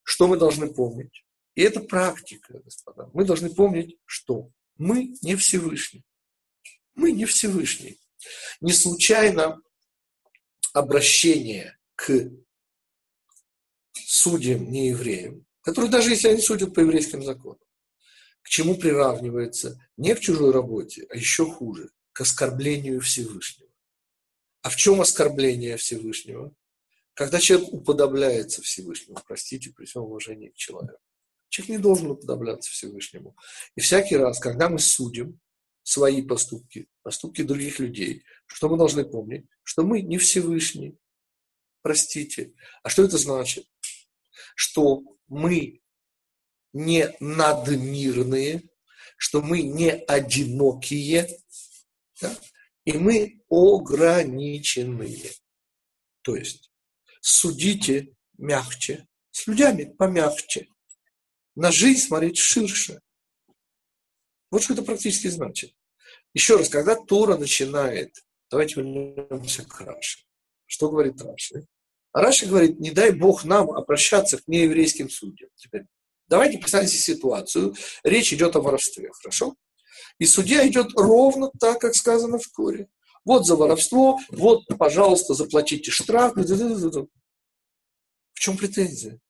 что 0.03 0.27
мы 0.27 0.37
должны 0.37 0.75
помнить? 0.75 1.25
И 1.55 1.63
это 1.63 1.79
практика, 1.79 2.59
господа. 2.59 3.09
Мы 3.15 3.25
должны 3.25 3.55
помнить, 3.55 3.99
что 4.05 4.51
мы 4.79 5.15
не 5.23 5.37
Всевышний. 5.37 6.03
Мы 6.97 7.13
не 7.13 7.25
Всевышний. 7.25 8.01
Не 8.61 8.73
случайно 8.73 9.63
обращение 10.73 11.79
к 11.95 12.33
судьям 13.93 14.73
неевреям, 14.73 15.47
которые 15.61 15.89
даже 15.89 16.11
если 16.11 16.31
они 16.31 16.43
судят 16.43 16.75
по 16.75 16.81
еврейским 16.81 17.23
законам, 17.23 17.63
к 18.43 18.49
чему 18.49 18.77
приравнивается 18.77 19.81
не 19.97 20.15
к 20.15 20.21
чужой 20.21 20.53
работе, 20.53 21.07
а 21.11 21.17
еще 21.17 21.47
хуже, 21.47 21.91
к 22.13 22.21
оскорблению 22.21 23.01
Всевышнего. 23.01 23.71
А 24.63 24.71
в 24.71 24.77
чем 24.77 25.01
оскорбление 25.01 25.77
Всевышнего? 25.77 26.55
Когда 27.15 27.41
человек 27.41 27.73
уподобляется 27.73 28.63
Всевышнему, 28.63 29.19
простите, 29.27 29.71
при 29.71 29.85
всем 29.85 30.03
уважении 30.03 30.49
к 30.49 30.55
человеку. 30.55 31.01
Человек 31.49 31.77
не 31.77 31.83
должен 31.83 32.11
уподобляться 32.13 32.71
Всевышнему. 32.71 33.37
И 33.77 33.81
всякий 33.81 34.17
раз, 34.17 34.39
когда 34.39 34.71
мы 34.71 34.79
судим 34.79 35.39
свои 35.83 36.23
поступки, 36.23 36.89
поступки 37.03 37.43
других 37.43 37.79
людей, 37.79 38.25
что 38.47 38.69
мы 38.71 38.79
должны 38.79 39.05
помнить? 39.05 39.45
Что 39.63 39.83
мы 39.83 40.01
не 40.01 40.17
Всевышний. 40.17 40.97
Простите. 41.83 42.55
А 42.83 42.89
что 42.89 43.05
это 43.05 43.19
значит? 43.19 43.67
Что 44.55 45.03
мы 45.29 45.82
не 46.73 47.15
надмирные, 47.21 48.63
что 49.17 49.41
мы 49.43 49.63
не 49.63 49.91
одинокие, 49.91 51.29
да? 52.21 52.37
и 52.85 52.93
мы 52.95 53.43
ограниченные. 53.49 55.31
То 56.23 56.37
есть 56.37 56.71
судите 57.21 58.15
мягче, 58.39 59.07
с 59.31 59.47
людьми 59.47 59.87
помягче, 59.87 60.67
на 61.55 61.71
жизнь 61.71 62.07
смотреть 62.07 62.39
ширше. 62.39 63.01
Вот 64.51 64.63
что 64.63 64.75
это 64.75 64.83
практически 64.83 65.29
значит. 65.29 65.75
Еще 66.35 66.57
раз, 66.57 66.69
когда 66.69 66.97
Тора 66.97 67.37
начинает, 67.37 68.15
давайте 68.51 68.77
вернемся 68.77 69.65
к 69.65 69.81
Раши. 69.81 70.21
Что 70.67 70.91
говорит 70.91 71.21
Раши? 71.23 71.67
А 72.13 72.21
Раши 72.21 72.47
говорит, 72.47 72.81
не 72.81 72.91
дай 72.91 73.13
Бог 73.13 73.45
нам 73.45 73.71
обращаться 73.71 74.39
к 74.39 74.49
нееврейским 74.49 75.09
судьям. 75.09 75.51
Теперь 75.57 75.85
давайте 76.33 76.57
представим 76.57 76.89
себе 76.89 77.15
ситуацию. 77.15 77.75
Речь 78.05 78.33
идет 78.33 78.57
о 78.57 78.63
воровстве, 78.63 79.11
хорошо? 79.13 79.55
И 80.19 80.25
судья 80.25 80.67
идет 80.67 80.93
ровно 80.97 81.51
так, 81.61 81.79
как 81.79 81.95
сказано 81.95 82.39
в 82.39 82.49
Торе. 82.49 82.89
Вот 83.27 83.47
за 83.47 83.55
воровство, 83.55 84.19
вот, 84.31 84.63
пожалуйста, 84.79 85.35
заплатите 85.35 85.91
штраф. 85.91 86.33
В 86.35 87.09
чем 88.33 88.57
претензия? 88.57 89.21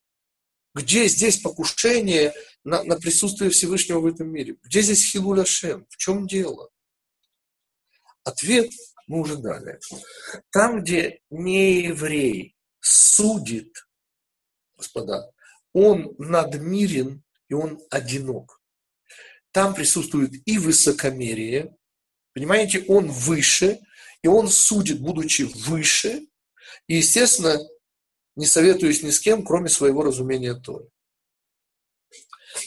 Где 0.77 1.09
здесь 1.09 1.41
покушение 1.41 2.33
на, 2.63 2.85
на 2.85 2.97
присутствие 2.97 3.51
Всевышнего 3.51 3.99
в 3.99 4.07
этом 4.07 4.29
мире? 4.29 4.57
Где 4.63 4.81
здесь 4.81 5.11
Хилуля 5.11 5.45
Шем? 5.45 5.87
В 5.91 5.97
чем 5.97 6.29
дело? 6.29 6.71
Ответ 8.23 8.71
мы 9.09 9.23
уже 9.23 9.39
дали. 9.39 9.81
Там, 10.53 10.83
где 10.83 11.19
не 11.31 11.83
еврей 11.83 12.55
судит, 12.81 13.89
господа, 14.77 15.33
он 15.73 16.15
надмирен 16.19 17.23
и 17.49 17.55
он 17.55 17.81
одинок. 17.91 18.61
Там 19.51 19.75
присутствует 19.75 20.33
и 20.47 20.59
высокомерие, 20.59 21.77
понимаете, 22.33 22.85
он 22.89 23.11
выше, 23.11 23.81
и 24.23 24.29
он 24.29 24.49
судит, 24.49 25.01
будучи 25.01 25.43
выше, 25.43 26.27
и, 26.87 26.97
естественно, 26.97 27.59
не 28.37 28.47
советуюсь 28.47 29.03
ни 29.03 29.11
с 29.11 29.21
кем, 29.21 29.45
кроме 29.45 29.69
своего 29.69 30.03
разумения 30.03 30.55
Торы. 30.55 30.89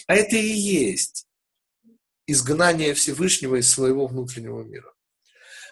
А 0.08 0.16
это 0.16 0.36
и 0.36 0.48
есть 0.48 1.28
изгнание 2.28 2.94
Всевышнего 2.94 3.56
из 3.56 3.70
своего 3.70 4.08
внутреннего 4.08 4.64
мира. 4.64 4.94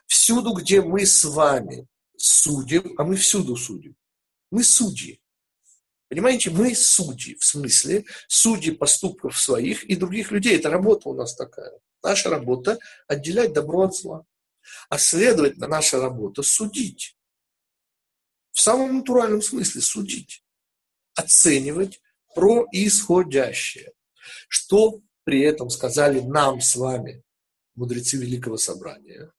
Всюду, 0.06 0.54
где 0.54 0.82
мы 0.82 1.06
с 1.06 1.24
вами 1.24 1.88
судим, 2.18 2.94
а 2.98 3.04
мы 3.04 3.16
всюду 3.16 3.56
судим, 3.56 3.96
мы 4.52 4.64
судьи. 4.64 5.20
Понимаете, 6.14 6.52
мы 6.52 6.76
судьи, 6.76 7.36
в 7.40 7.44
смысле 7.44 8.06
судьи 8.28 8.72
поступков 8.72 9.36
своих 9.36 9.84
и 9.84 9.96
других 9.96 10.30
людей. 10.30 10.58
Это 10.58 10.70
работа 10.70 11.10
у 11.10 11.16
нас 11.16 11.36
такая. 11.36 11.72
Наша 12.04 12.30
работа– 12.30 12.78
отделять 13.08 13.52
добро 13.52 13.82
от 13.82 13.96
зла. 13.96 14.24
А 14.90 15.00
следовательно, 15.00 15.66
наша 15.66 16.00
работа– 16.00 16.42
судить 16.44 17.18
в 18.52 18.62
самом 18.62 18.98
натуральном 18.98 19.42
смысле 19.42 19.82
судить, 19.82 20.46
оценивать 21.16 22.00
происходящее. 22.36 23.94
Что 24.48 25.02
при 25.24 25.42
этом 25.42 25.72
сказали 25.72 26.20
нам 26.20 26.62
с 26.62 26.76
вами, 26.76 27.24
мудрецы 27.74 28.18
Великого 28.18 28.58
Собрания, 28.58 29.32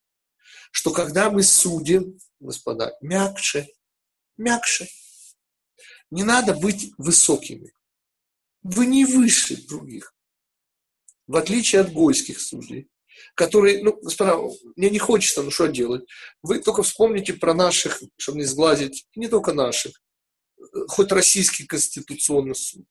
что 0.72 0.90
когда 0.92 1.30
мы 1.30 1.44
судим, 1.44 2.18
господа, 2.40 2.96
мягче, 3.00 3.68
мягче. 4.36 4.88
Не 6.10 6.24
надо 6.24 6.54
быть 6.54 6.92
высокими. 6.98 7.72
Вы 8.62 8.86
не 8.86 9.04
выше 9.04 9.56
других. 9.66 10.14
В 11.26 11.36
отличие 11.36 11.80
от 11.80 11.92
гойских 11.92 12.40
судей 12.40 12.88
которые, 13.34 13.82
ну, 13.82 13.98
господа, 14.00 14.38
мне 14.76 14.90
не 14.90 14.98
хочется, 14.98 15.42
ну 15.42 15.50
что 15.50 15.66
делать? 15.66 16.04
Вы 16.42 16.60
только 16.60 16.82
вспомните 16.82 17.34
про 17.34 17.54
наших, 17.54 18.02
чтобы 18.16 18.38
не 18.38 18.44
сглазить, 18.44 19.06
не 19.14 19.28
только 19.28 19.52
наших, 19.52 20.00
хоть 20.88 21.12
российский 21.12 21.66
конституционный 21.66 22.54
суд. 22.54 22.86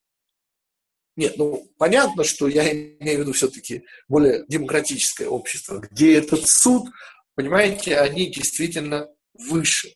Нет, 1.16 1.38
ну, 1.38 1.72
понятно, 1.78 2.24
что 2.24 2.48
я 2.48 2.72
имею 2.72 3.20
в 3.20 3.22
виду 3.22 3.34
все-таки 3.34 3.86
более 4.08 4.46
демократическое 4.48 5.28
общество, 5.28 5.80
где 5.80 6.18
этот 6.18 6.48
суд, 6.48 6.90
понимаете, 7.36 7.98
они 7.98 8.32
действительно 8.32 9.08
выше. 9.34 9.96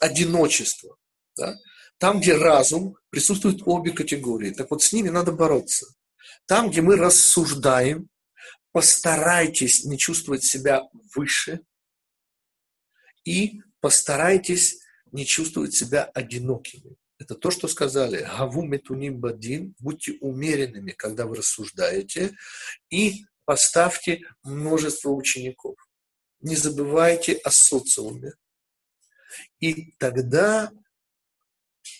Одиночество. 0.00 0.96
Да? 1.40 1.58
Там, 1.98 2.20
где 2.20 2.34
разум, 2.34 2.96
присутствуют 3.08 3.62
обе 3.64 3.92
категории. 3.92 4.50
Так 4.50 4.70
вот, 4.70 4.82
с 4.82 4.92
ними 4.92 5.08
надо 5.08 5.32
бороться. 5.32 5.86
Там, 6.46 6.70
где 6.70 6.82
мы 6.82 6.96
рассуждаем, 6.96 8.08
постарайтесь 8.72 9.84
не 9.84 9.98
чувствовать 9.98 10.44
себя 10.44 10.82
выше 11.14 11.60
и 13.24 13.62
постарайтесь 13.80 14.80
не 15.12 15.24
чувствовать 15.24 15.74
себя 15.74 16.04
одинокими. 16.04 16.96
Это 17.18 17.34
то, 17.34 17.50
что 17.50 17.68
сказали. 17.68 18.22
Гаву 18.22 18.62
метуним 18.62 19.18
бадин. 19.18 19.74
Будьте 19.78 20.12
умеренными, 20.20 20.92
когда 20.92 21.26
вы 21.26 21.36
рассуждаете. 21.36 22.34
И 22.90 23.24
поставьте 23.44 24.20
множество 24.42 25.10
учеников. 25.10 25.76
Не 26.40 26.56
забывайте 26.56 27.34
о 27.34 27.50
социуме. 27.50 28.32
И 29.58 29.92
тогда 29.98 30.72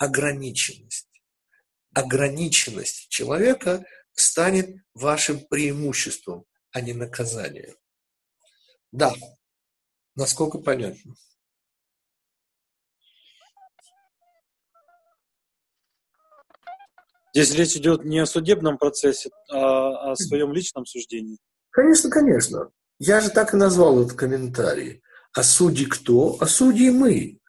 ограниченность. 0.00 1.08
Ограниченность 1.94 3.08
человека 3.10 3.84
станет 4.12 4.82
вашим 4.94 5.40
преимуществом, 5.46 6.46
а 6.72 6.80
не 6.80 6.94
наказанием. 6.94 7.76
Да, 8.92 9.12
насколько 10.16 10.58
понятно. 10.58 11.14
Здесь 17.34 17.54
речь 17.54 17.76
идет 17.76 18.04
не 18.04 18.20
о 18.20 18.26
судебном 18.26 18.78
процессе, 18.78 19.30
а 19.50 20.12
о 20.12 20.16
своем 20.16 20.52
личном 20.52 20.86
суждении. 20.86 21.38
Конечно, 21.70 22.10
конечно. 22.10 22.72
Я 22.98 23.20
же 23.20 23.30
так 23.30 23.52
и 23.52 23.58
назвал 23.58 24.02
этот 24.02 24.16
комментарий. 24.16 25.02
А 25.32 25.42
судьи 25.42 25.86
кто? 25.86 26.38
А 26.40 26.46
судьи 26.46 26.90
мы. 26.90 27.39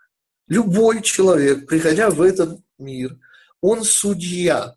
Любой 0.52 1.02
человек, 1.02 1.66
приходя 1.66 2.10
в 2.10 2.22
этот 2.22 2.60
мир, 2.78 3.18
он 3.62 3.86
судья. 3.86 4.76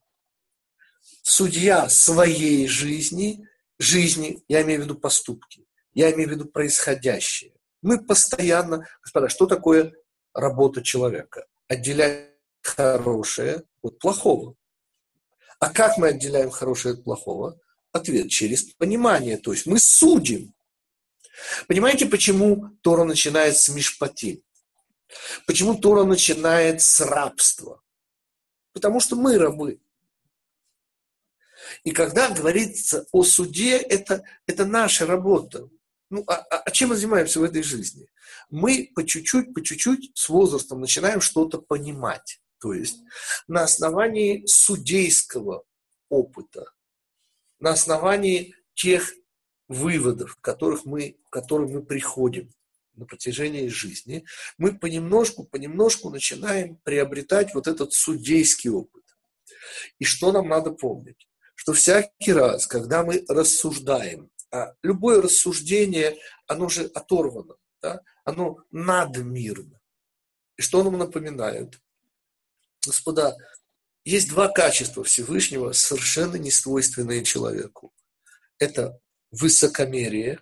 Судья 1.25 1.89
своей 1.89 2.69
жизни, 2.69 3.49
жизни, 3.81 4.41
я 4.47 4.63
имею 4.63 4.83
в 4.83 4.85
виду 4.85 4.95
поступки, 4.95 5.67
я 5.93 6.13
имею 6.13 6.29
в 6.29 6.31
виду 6.31 6.45
происходящее. 6.45 7.55
Мы 7.83 8.01
постоянно, 8.01 8.87
господа, 9.03 9.29
что 9.29 9.47
такое 9.47 9.93
работа 10.33 10.81
человека? 10.81 11.45
Отделять 11.67 12.31
хорошее 12.63 13.65
от 13.83 13.99
плохого. 13.99 14.55
А 15.59 15.71
как 15.71 15.99
мы 15.99 16.11
отделяем 16.11 16.51
хорошее 16.51 16.95
от 16.95 17.03
плохого? 17.03 17.59
Ответ 17.91 18.29
через 18.29 18.63
понимание. 18.75 19.39
То 19.39 19.53
есть 19.53 19.67
мы 19.67 19.81
судим. 19.81 20.55
Понимаете, 21.67 22.07
почему 22.07 22.69
Тора 22.81 23.03
начинает 23.03 23.57
с 23.57 23.69
Мишпатим? 23.71 24.44
Почему 25.47 25.75
Тора 25.75 26.05
начинает 26.05 26.83
с 26.83 27.01
рабства? 27.01 27.83
Потому 28.73 29.01
что 29.01 29.17
мы 29.17 29.39
рабы. 29.39 29.81
И 31.85 31.93
когда 31.93 32.31
говорится 32.31 33.07
о 33.13 33.23
суде, 33.25 33.77
это, 33.77 34.25
это 34.47 34.65
наша 34.65 35.07
работа. 35.07 35.69
Ну, 36.11 36.25
а, 36.27 36.35
а, 36.35 36.59
а 36.59 36.71
чем 36.71 36.91
мы 36.91 36.97
занимаемся 36.97 37.41
в 37.41 37.45
этой 37.45 37.63
жизни? 37.63 38.09
Мы 38.51 38.91
по 38.95 39.05
чуть-чуть, 39.05 39.55
по 39.55 39.63
чуть-чуть 39.63 40.13
с 40.15 40.29
возрастом 40.29 40.81
начинаем 40.81 41.21
что-то 41.21 41.59
понимать. 41.59 42.41
То 42.59 42.73
есть 42.73 43.01
на 43.47 43.63
основании 43.63 44.45
судейского 44.47 45.65
опыта, 46.09 46.73
на 47.59 47.71
основании 47.71 48.55
тех 48.75 49.13
выводов, 49.69 50.37
которых 50.41 50.85
мы, 50.85 51.19
к 51.29 51.33
которым 51.33 51.73
мы 51.73 51.83
приходим 51.83 52.51
на 52.97 53.07
протяжении 53.07 53.69
жизни, 53.69 54.25
мы 54.59 54.79
понемножку, 54.79 55.45
понемножку 55.45 56.11
начинаем 56.11 56.77
приобретать 56.85 57.55
вот 57.55 57.67
этот 57.67 57.93
судейский 57.93 58.71
опыт. 58.71 59.03
И 59.99 60.05
что 60.05 60.33
нам 60.33 60.49
надо 60.49 60.71
помнить? 60.71 61.29
Что 61.55 61.73
всякий 61.73 62.33
раз, 62.33 62.67
когда 62.67 63.05
мы 63.05 63.25
рассуждаем, 63.29 64.31
а 64.51 64.75
любое 64.83 65.21
рассуждение, 65.23 66.17
оно 66.47 66.69
же 66.69 66.85
оторвано, 66.95 67.57
да? 67.83 68.01
оно 68.25 68.59
надмирно. 68.71 69.81
И 70.57 70.63
что 70.63 70.83
нам 70.83 70.99
напоминает? 70.99 71.81
Господа, 72.87 73.37
есть 74.05 74.29
два 74.29 74.49
качества 74.49 75.03
Всевышнего, 75.03 75.73
совершенно 75.73 76.37
не 76.37 76.51
свойственные 76.51 77.25
человеку. 77.25 77.93
Это 78.59 79.01
высокомерие, 79.31 80.41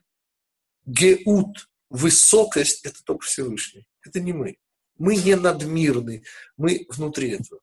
геут, 0.84 1.70
высокость– 1.92 2.84
это 2.84 3.02
только 3.04 3.26
Всевышний. 3.26 3.86
Это 4.04 4.20
не 4.20 4.32
мы. 4.32 4.56
Мы 4.98 5.16
не 5.16 5.36
надмирны, 5.36 6.24
мы 6.56 6.86
внутри 6.88 7.30
этого. 7.30 7.60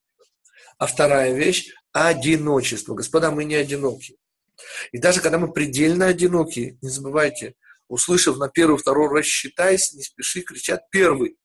А 0.78 0.88
вторая 0.88 1.34
вещь– 1.34 1.74
одиночество. 1.92 2.96
Господа, 2.96 3.32
мы 3.32 3.44
не 3.44 3.56
одиноки. 3.56 4.18
И 4.92 4.98
даже 4.98 5.22
когда 5.22 5.38
мы 5.38 5.52
предельно 5.52 6.08
одиноки, 6.08 6.78
не 6.82 6.90
забывайте, 6.90 7.56
услышав 7.88 8.38
на 8.38 8.50
первый, 8.50 8.78
второй 8.78 9.10
рассчитайся, 9.10 9.96
не 9.96 10.04
спеши 10.04 10.42
кричать 10.42 10.82
первый. 10.92 11.38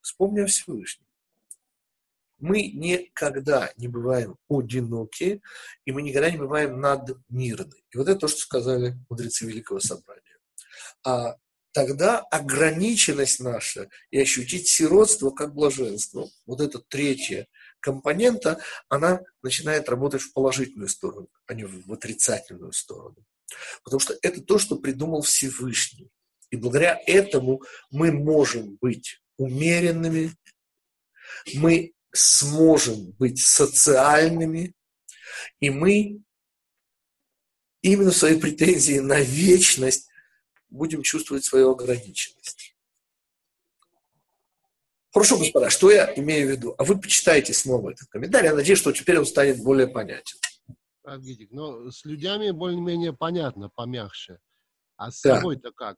Вспомни 0.00 0.40
о 0.40 0.46
Всевышнем 0.46 1.06
мы 2.40 2.68
никогда 2.68 3.72
не 3.76 3.86
бываем 3.86 4.36
одиноки, 4.48 5.42
и 5.84 5.92
мы 5.92 6.02
никогда 6.02 6.30
не 6.30 6.38
бываем 6.38 6.80
надмирны. 6.80 7.76
И 7.90 7.96
вот 7.96 8.08
это 8.08 8.20
то, 8.20 8.28
что 8.28 8.38
сказали 8.38 8.96
мудрецы 9.08 9.46
Великого 9.46 9.78
Собрания. 9.78 10.38
А 11.04 11.36
тогда 11.72 12.18
ограниченность 12.18 13.40
наша 13.40 13.88
и 14.10 14.20
ощутить 14.20 14.68
сиротство 14.68 15.30
как 15.30 15.54
блаженство, 15.54 16.28
вот 16.46 16.60
это 16.60 16.78
третья 16.80 17.46
компонента, 17.80 18.60
она 18.88 19.20
начинает 19.42 19.88
работать 19.88 20.22
в 20.22 20.32
положительную 20.32 20.88
сторону, 20.88 21.28
а 21.46 21.54
не 21.54 21.64
в 21.64 21.92
отрицательную 21.92 22.72
сторону. 22.72 23.16
Потому 23.82 24.00
что 24.00 24.16
это 24.22 24.40
то, 24.40 24.58
что 24.58 24.76
придумал 24.76 25.22
Всевышний. 25.22 26.10
И 26.50 26.56
благодаря 26.56 27.00
этому 27.06 27.62
мы 27.90 28.12
можем 28.12 28.76
быть 28.80 29.20
умеренными, 29.36 30.32
мы 31.54 31.94
сможем 32.12 33.12
быть 33.12 33.40
социальными, 33.40 34.74
и 35.60 35.70
мы 35.70 36.20
именно 37.82 38.10
в 38.10 38.16
своей 38.16 38.38
претензии 38.38 38.98
на 38.98 39.20
вечность 39.20 40.09
будем 40.70 41.02
чувствовать 41.02 41.44
свою 41.44 41.72
ограниченность. 41.72 42.76
Хорошо, 45.12 45.38
господа, 45.38 45.70
что 45.70 45.90
я 45.90 46.12
имею 46.16 46.48
в 46.48 46.50
виду? 46.52 46.74
А 46.78 46.84
вы 46.84 46.98
почитайте 46.98 47.52
снова 47.52 47.90
этот 47.90 48.08
комментарий. 48.08 48.48
Я 48.48 48.54
надеюсь, 48.54 48.78
что 48.78 48.92
теперь 48.92 49.18
он 49.18 49.26
станет 49.26 49.62
более 49.62 49.88
понятен. 49.88 50.38
Аргитик, 51.02 51.50
но 51.50 51.90
с 51.90 52.04
людьми 52.04 52.52
более-менее 52.52 53.12
понятно, 53.12 53.70
помягче. 53.74 54.38
А 54.96 55.10
с 55.10 55.20
да. 55.22 55.36
собой-то 55.36 55.72
как? 55.72 55.96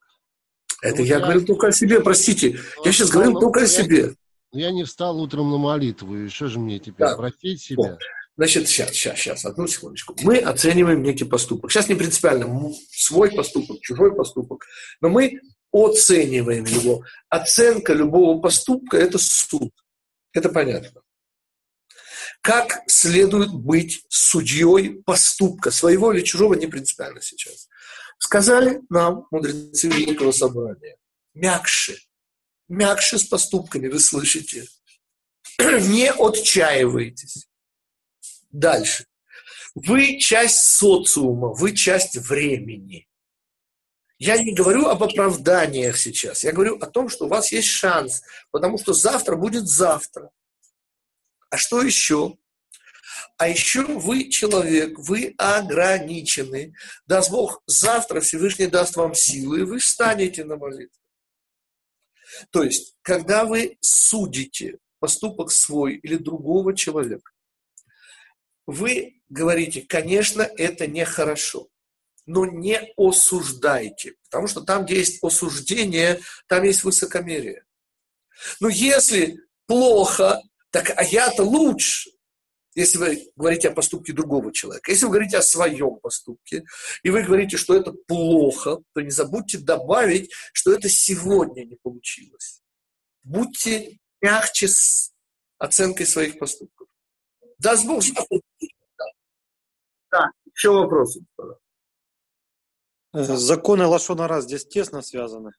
Это 0.81 0.99
ну, 0.99 1.05
я, 1.05 1.19
я 1.19 1.21
говорю 1.21 1.45
только 1.45 1.69
о 1.69 1.73
себе, 1.73 2.01
простите. 2.01 2.59
Ну, 2.79 2.85
я 2.87 2.93
сейчас 2.93 3.11
говорю 3.11 3.39
только 3.39 3.63
о 3.63 3.67
себе. 3.67 4.15
Ну, 4.53 4.59
я 4.59 4.71
не 4.71 4.85
встал 4.85 5.21
утром 5.21 5.51
на 5.51 5.59
молитву, 5.59 6.17
и 6.17 6.29
что 6.29 6.49
же 6.49 6.59
мне 6.59 6.79
теперь, 6.79 7.07
да. 7.07 7.17
простить 7.17 7.61
себя? 7.61 7.99
Значит, 8.37 8.68
сейчас, 8.68 8.92
сейчас, 8.92 9.18
сейчас, 9.18 9.45
одну 9.45 9.66
секундочку. 9.66 10.16
Мы 10.23 10.38
оцениваем 10.38 11.03
некий 11.03 11.25
поступок. 11.25 11.71
Сейчас 11.71 11.88
не 11.88 11.95
принципиально, 11.95 12.73
свой 12.90 13.31
поступок, 13.31 13.81
чужой 13.81 14.14
поступок, 14.14 14.64
но 15.01 15.11
мы 15.11 15.40
оцениваем 15.71 16.64
его. 16.64 17.05
Оценка 17.29 17.92
любого 17.92 18.40
поступка– 18.40 18.97
это 18.99 19.18
суд. 19.18 19.73
Это 20.33 20.49
понятно. 20.49 21.03
Как 22.40 22.81
следует 22.87 23.53
быть 23.53 24.05
судьей 24.09 25.03
поступка, 25.03 25.71
своего 25.71 26.12
или 26.12 26.23
чужого, 26.23 26.55
не 26.55 26.66
принципиально 26.66 27.21
сейчас. 27.21 27.68
Сказали 28.18 28.81
нам 28.88 29.27
мудрецы 29.31 29.88
Великого 29.88 30.33
Собрания. 30.33 30.97
Мягче, 31.35 31.97
мягче 32.68 33.18
с 33.18 33.25
поступками, 33.25 33.88
вы 33.88 34.01
слышите. 34.01 34.66
Не 35.59 36.11
отчаивайтесь. 36.11 37.47
Дальше. 38.53 39.07
Вы 39.75 40.19
часть 40.19 40.73
социума, 40.73 41.49
вы 41.49 41.75
часть 41.75 42.17
времени. 42.17 43.09
Я 44.18 44.41
не 44.41 44.55
говорю 44.55 44.87
об 44.87 45.03
оправданиях 45.03 45.97
сейчас, 45.97 46.45
я 46.45 46.53
говорю 46.53 46.76
о 46.76 46.87
том, 46.87 47.09
что 47.09 47.24
у 47.24 47.29
вас 47.29 47.51
есть 47.51 47.68
шанс, 47.68 48.22
потому 48.53 48.79
что 48.79 48.93
завтра 48.93 49.35
будет 49.35 49.66
завтра. 49.66 50.31
А 51.51 51.57
что 51.57 51.83
еще? 51.83 52.37
А 53.37 53.49
еще 53.49 53.83
вы 53.83 54.29
человек, 54.29 54.99
вы 54.99 55.35
ограничены. 55.39 56.74
Даст 57.07 57.31
Бог, 57.31 57.62
завтра 57.66 58.20
Всевышний 58.20 58.68
даст 58.68 58.95
вам 58.97 59.14
силы, 59.14 59.61
и 59.61 59.64
вы 59.64 59.79
встанете 59.81 60.45
на 60.45 60.57
молитву. 60.57 60.97
То 62.51 62.62
есть, 62.62 62.95
когда 63.03 63.45
вы 63.45 63.76
судите 63.81 64.79
поступок 65.01 65.51
свой 65.51 65.97
или 65.97 66.16
другого 66.16 66.76
человека, 66.76 67.33
вы 68.67 69.21
говорите, 69.29 69.83
конечно, 69.83 70.43
это 70.43 70.87
нехорошо, 70.87 71.69
но 72.27 72.47
не 72.47 72.81
осуждайте, 72.97 74.15
потому 74.25 74.47
что 74.47 74.61
там, 74.61 74.85
где 74.85 74.97
есть 74.97 75.23
осуждение, 75.23 76.21
там 76.47 76.63
есть 76.63 76.85
высокомерие. 76.85 77.65
Но 78.61 78.69
если 78.69 79.39
плохо, 79.67 80.41
так 80.71 80.93
а 80.97 81.03
я-то 81.05 81.43
лучше 81.43 82.11
если 82.75 82.99
вы 82.99 83.33
говорите 83.37 83.69
о 83.69 83.73
поступке 83.73 84.13
другого 84.13 84.53
человека. 84.53 84.91
Если 84.91 85.05
вы 85.05 85.13
говорите 85.13 85.39
о 85.39 85.43
своем 85.43 85.97
поступке, 85.97 86.65
и 87.03 87.11
вы 87.11 87.23
говорите, 87.23 87.57
что 87.57 87.75
это 87.77 87.93
плохо, 87.93 88.79
то 88.95 89.01
не 89.01 89.11
забудьте 89.11 89.59
добавить, 89.59 90.33
что 90.53 90.73
это 90.73 90.89
сегодня 90.89 91.65
не 91.65 91.77
получилось. 91.77 92.61
будьте 93.23 93.99
мягче 94.21 94.69
с 94.69 95.13
оценкой 95.59 96.07
своих 96.07 96.39
поступков. 96.39 96.82
Даст 97.63 97.87
Бог. 97.87 98.03
Да, 100.11 100.31
еще 100.53 100.71
вопросы. 100.71 101.25
Э, 103.15 103.23
Законы 103.23 103.87
Лашонара 103.87 104.41
здесь 104.41 104.67
тесно 104.67 105.01
связаны. 105.01 105.53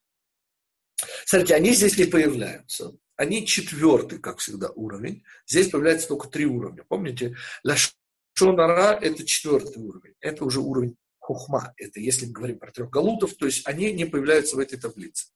Смотрите, 1.26 1.56
они 1.56 1.74
здесь 1.74 1.98
не 1.98 2.06
появляются. 2.06 2.92
Они 3.16 3.48
четвертый, 3.48 4.20
как 4.20 4.40
всегда, 4.40 4.70
уровень. 4.70 5.24
Здесь 5.48 5.70
появляется 5.70 6.10
только 6.10 6.28
три 6.28 6.46
уровня. 6.46 6.84
Помните, 6.90 7.38
Лашонара– 7.64 9.00
это 9.02 9.26
четвертый 9.26 9.82
уровень. 9.82 10.16
Это 10.20 10.44
уже 10.44 10.60
уровень 10.60 10.98
хухма. 11.20 11.74
Это 11.78 12.02
если 12.02 12.26
мы 12.26 12.34
говорим 12.34 12.60
про 12.60 12.72
трех 12.72 12.90
галутов, 12.90 13.36
то 13.36 13.46
есть 13.46 13.66
они 13.66 13.94
не 13.94 14.06
появляются 14.06 14.58
в 14.58 14.60
этой 14.60 14.78
таблице. 14.78 15.28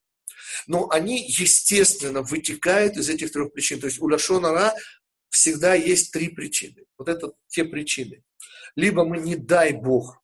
Но 0.66 0.90
они, 0.90 1.24
естественно, 1.26 2.22
вытекают 2.22 2.96
из 2.96 3.08
этих 3.08 3.32
трех 3.32 3.52
причин. 3.52 3.80
То 3.80 3.86
есть 3.86 4.00
у 4.00 4.08
Лашонара 4.08 4.74
всегда 5.28 5.74
есть 5.74 6.12
три 6.12 6.28
причины. 6.28 6.86
Вот 6.96 7.08
это 7.08 7.32
те 7.48 7.64
причины. 7.64 8.22
Либо 8.76 9.04
мы, 9.04 9.18
не 9.18 9.36
дай 9.36 9.72
Бог, 9.72 10.22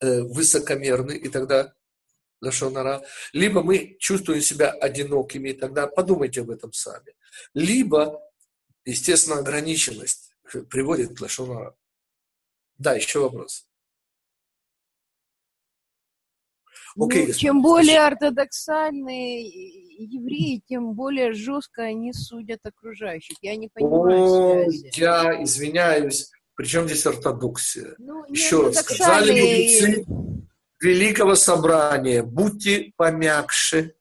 э, 0.00 0.22
высокомерны, 0.22 1.12
и 1.12 1.28
тогда 1.28 1.74
Лашонара, 2.40 3.04
либо 3.32 3.62
мы 3.62 3.96
чувствуем 3.98 4.40
себя 4.40 4.70
одинокими, 4.70 5.50
и 5.50 5.52
тогда 5.54 5.86
подумайте 5.86 6.40
об 6.40 6.50
этом 6.50 6.72
сами. 6.72 7.14
Либо, 7.54 8.20
естественно, 8.84 9.38
ограниченность 9.38 10.32
приводит 10.70 11.16
к 11.16 11.20
Лашонара. 11.20 11.76
Да, 12.76 12.94
еще 12.94 13.20
вопрос. 13.20 13.67
Окей, 17.00 17.26
ну, 17.28 17.32
чем 17.32 17.62
более 17.62 18.00
ортодоксальные 18.00 19.46
евреи, 19.46 20.62
тем 20.68 20.94
более 20.94 21.32
жестко 21.32 21.82
они 21.82 22.12
судят 22.12 22.60
окружающих. 22.64 23.36
Я 23.40 23.56
не 23.56 23.68
понимаю 23.68 24.66
О, 24.66 24.70
связи. 24.70 24.90
Я 24.94 25.42
извиняюсь. 25.42 26.30
Причем 26.54 26.86
здесь 26.86 27.06
ортодоксия? 27.06 27.94
Ну, 27.98 28.24
Еще 28.28 28.62
раз 28.62 28.78
сказали 28.78 29.30
мудрецы 29.30 30.04
Великого 30.80 31.36
Собрания, 31.36 32.22
будьте 32.22 32.92
помягче, 32.96 33.94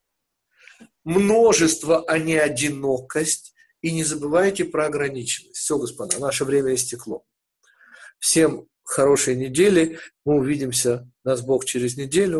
множество, 1.03 2.03
а 2.07 2.17
не 2.17 2.35
одинокость, 2.35 3.53
и 3.81 3.91
не 3.91 4.03
забывайте 4.03 4.65
про 4.65 4.87
ограниченность. 4.87 5.55
Все, 5.57 5.77
господа, 5.77 6.19
наше 6.19 6.45
время 6.45 6.73
истекло. 6.73 7.23
Всем 8.19 8.67
хорошей 8.83 9.35
недели. 9.35 9.99
Мы 10.25 10.35
увидимся, 10.35 11.09
нас 11.23 11.41
Бог, 11.41 11.65
через 11.65 11.97
неделю. 11.97 12.35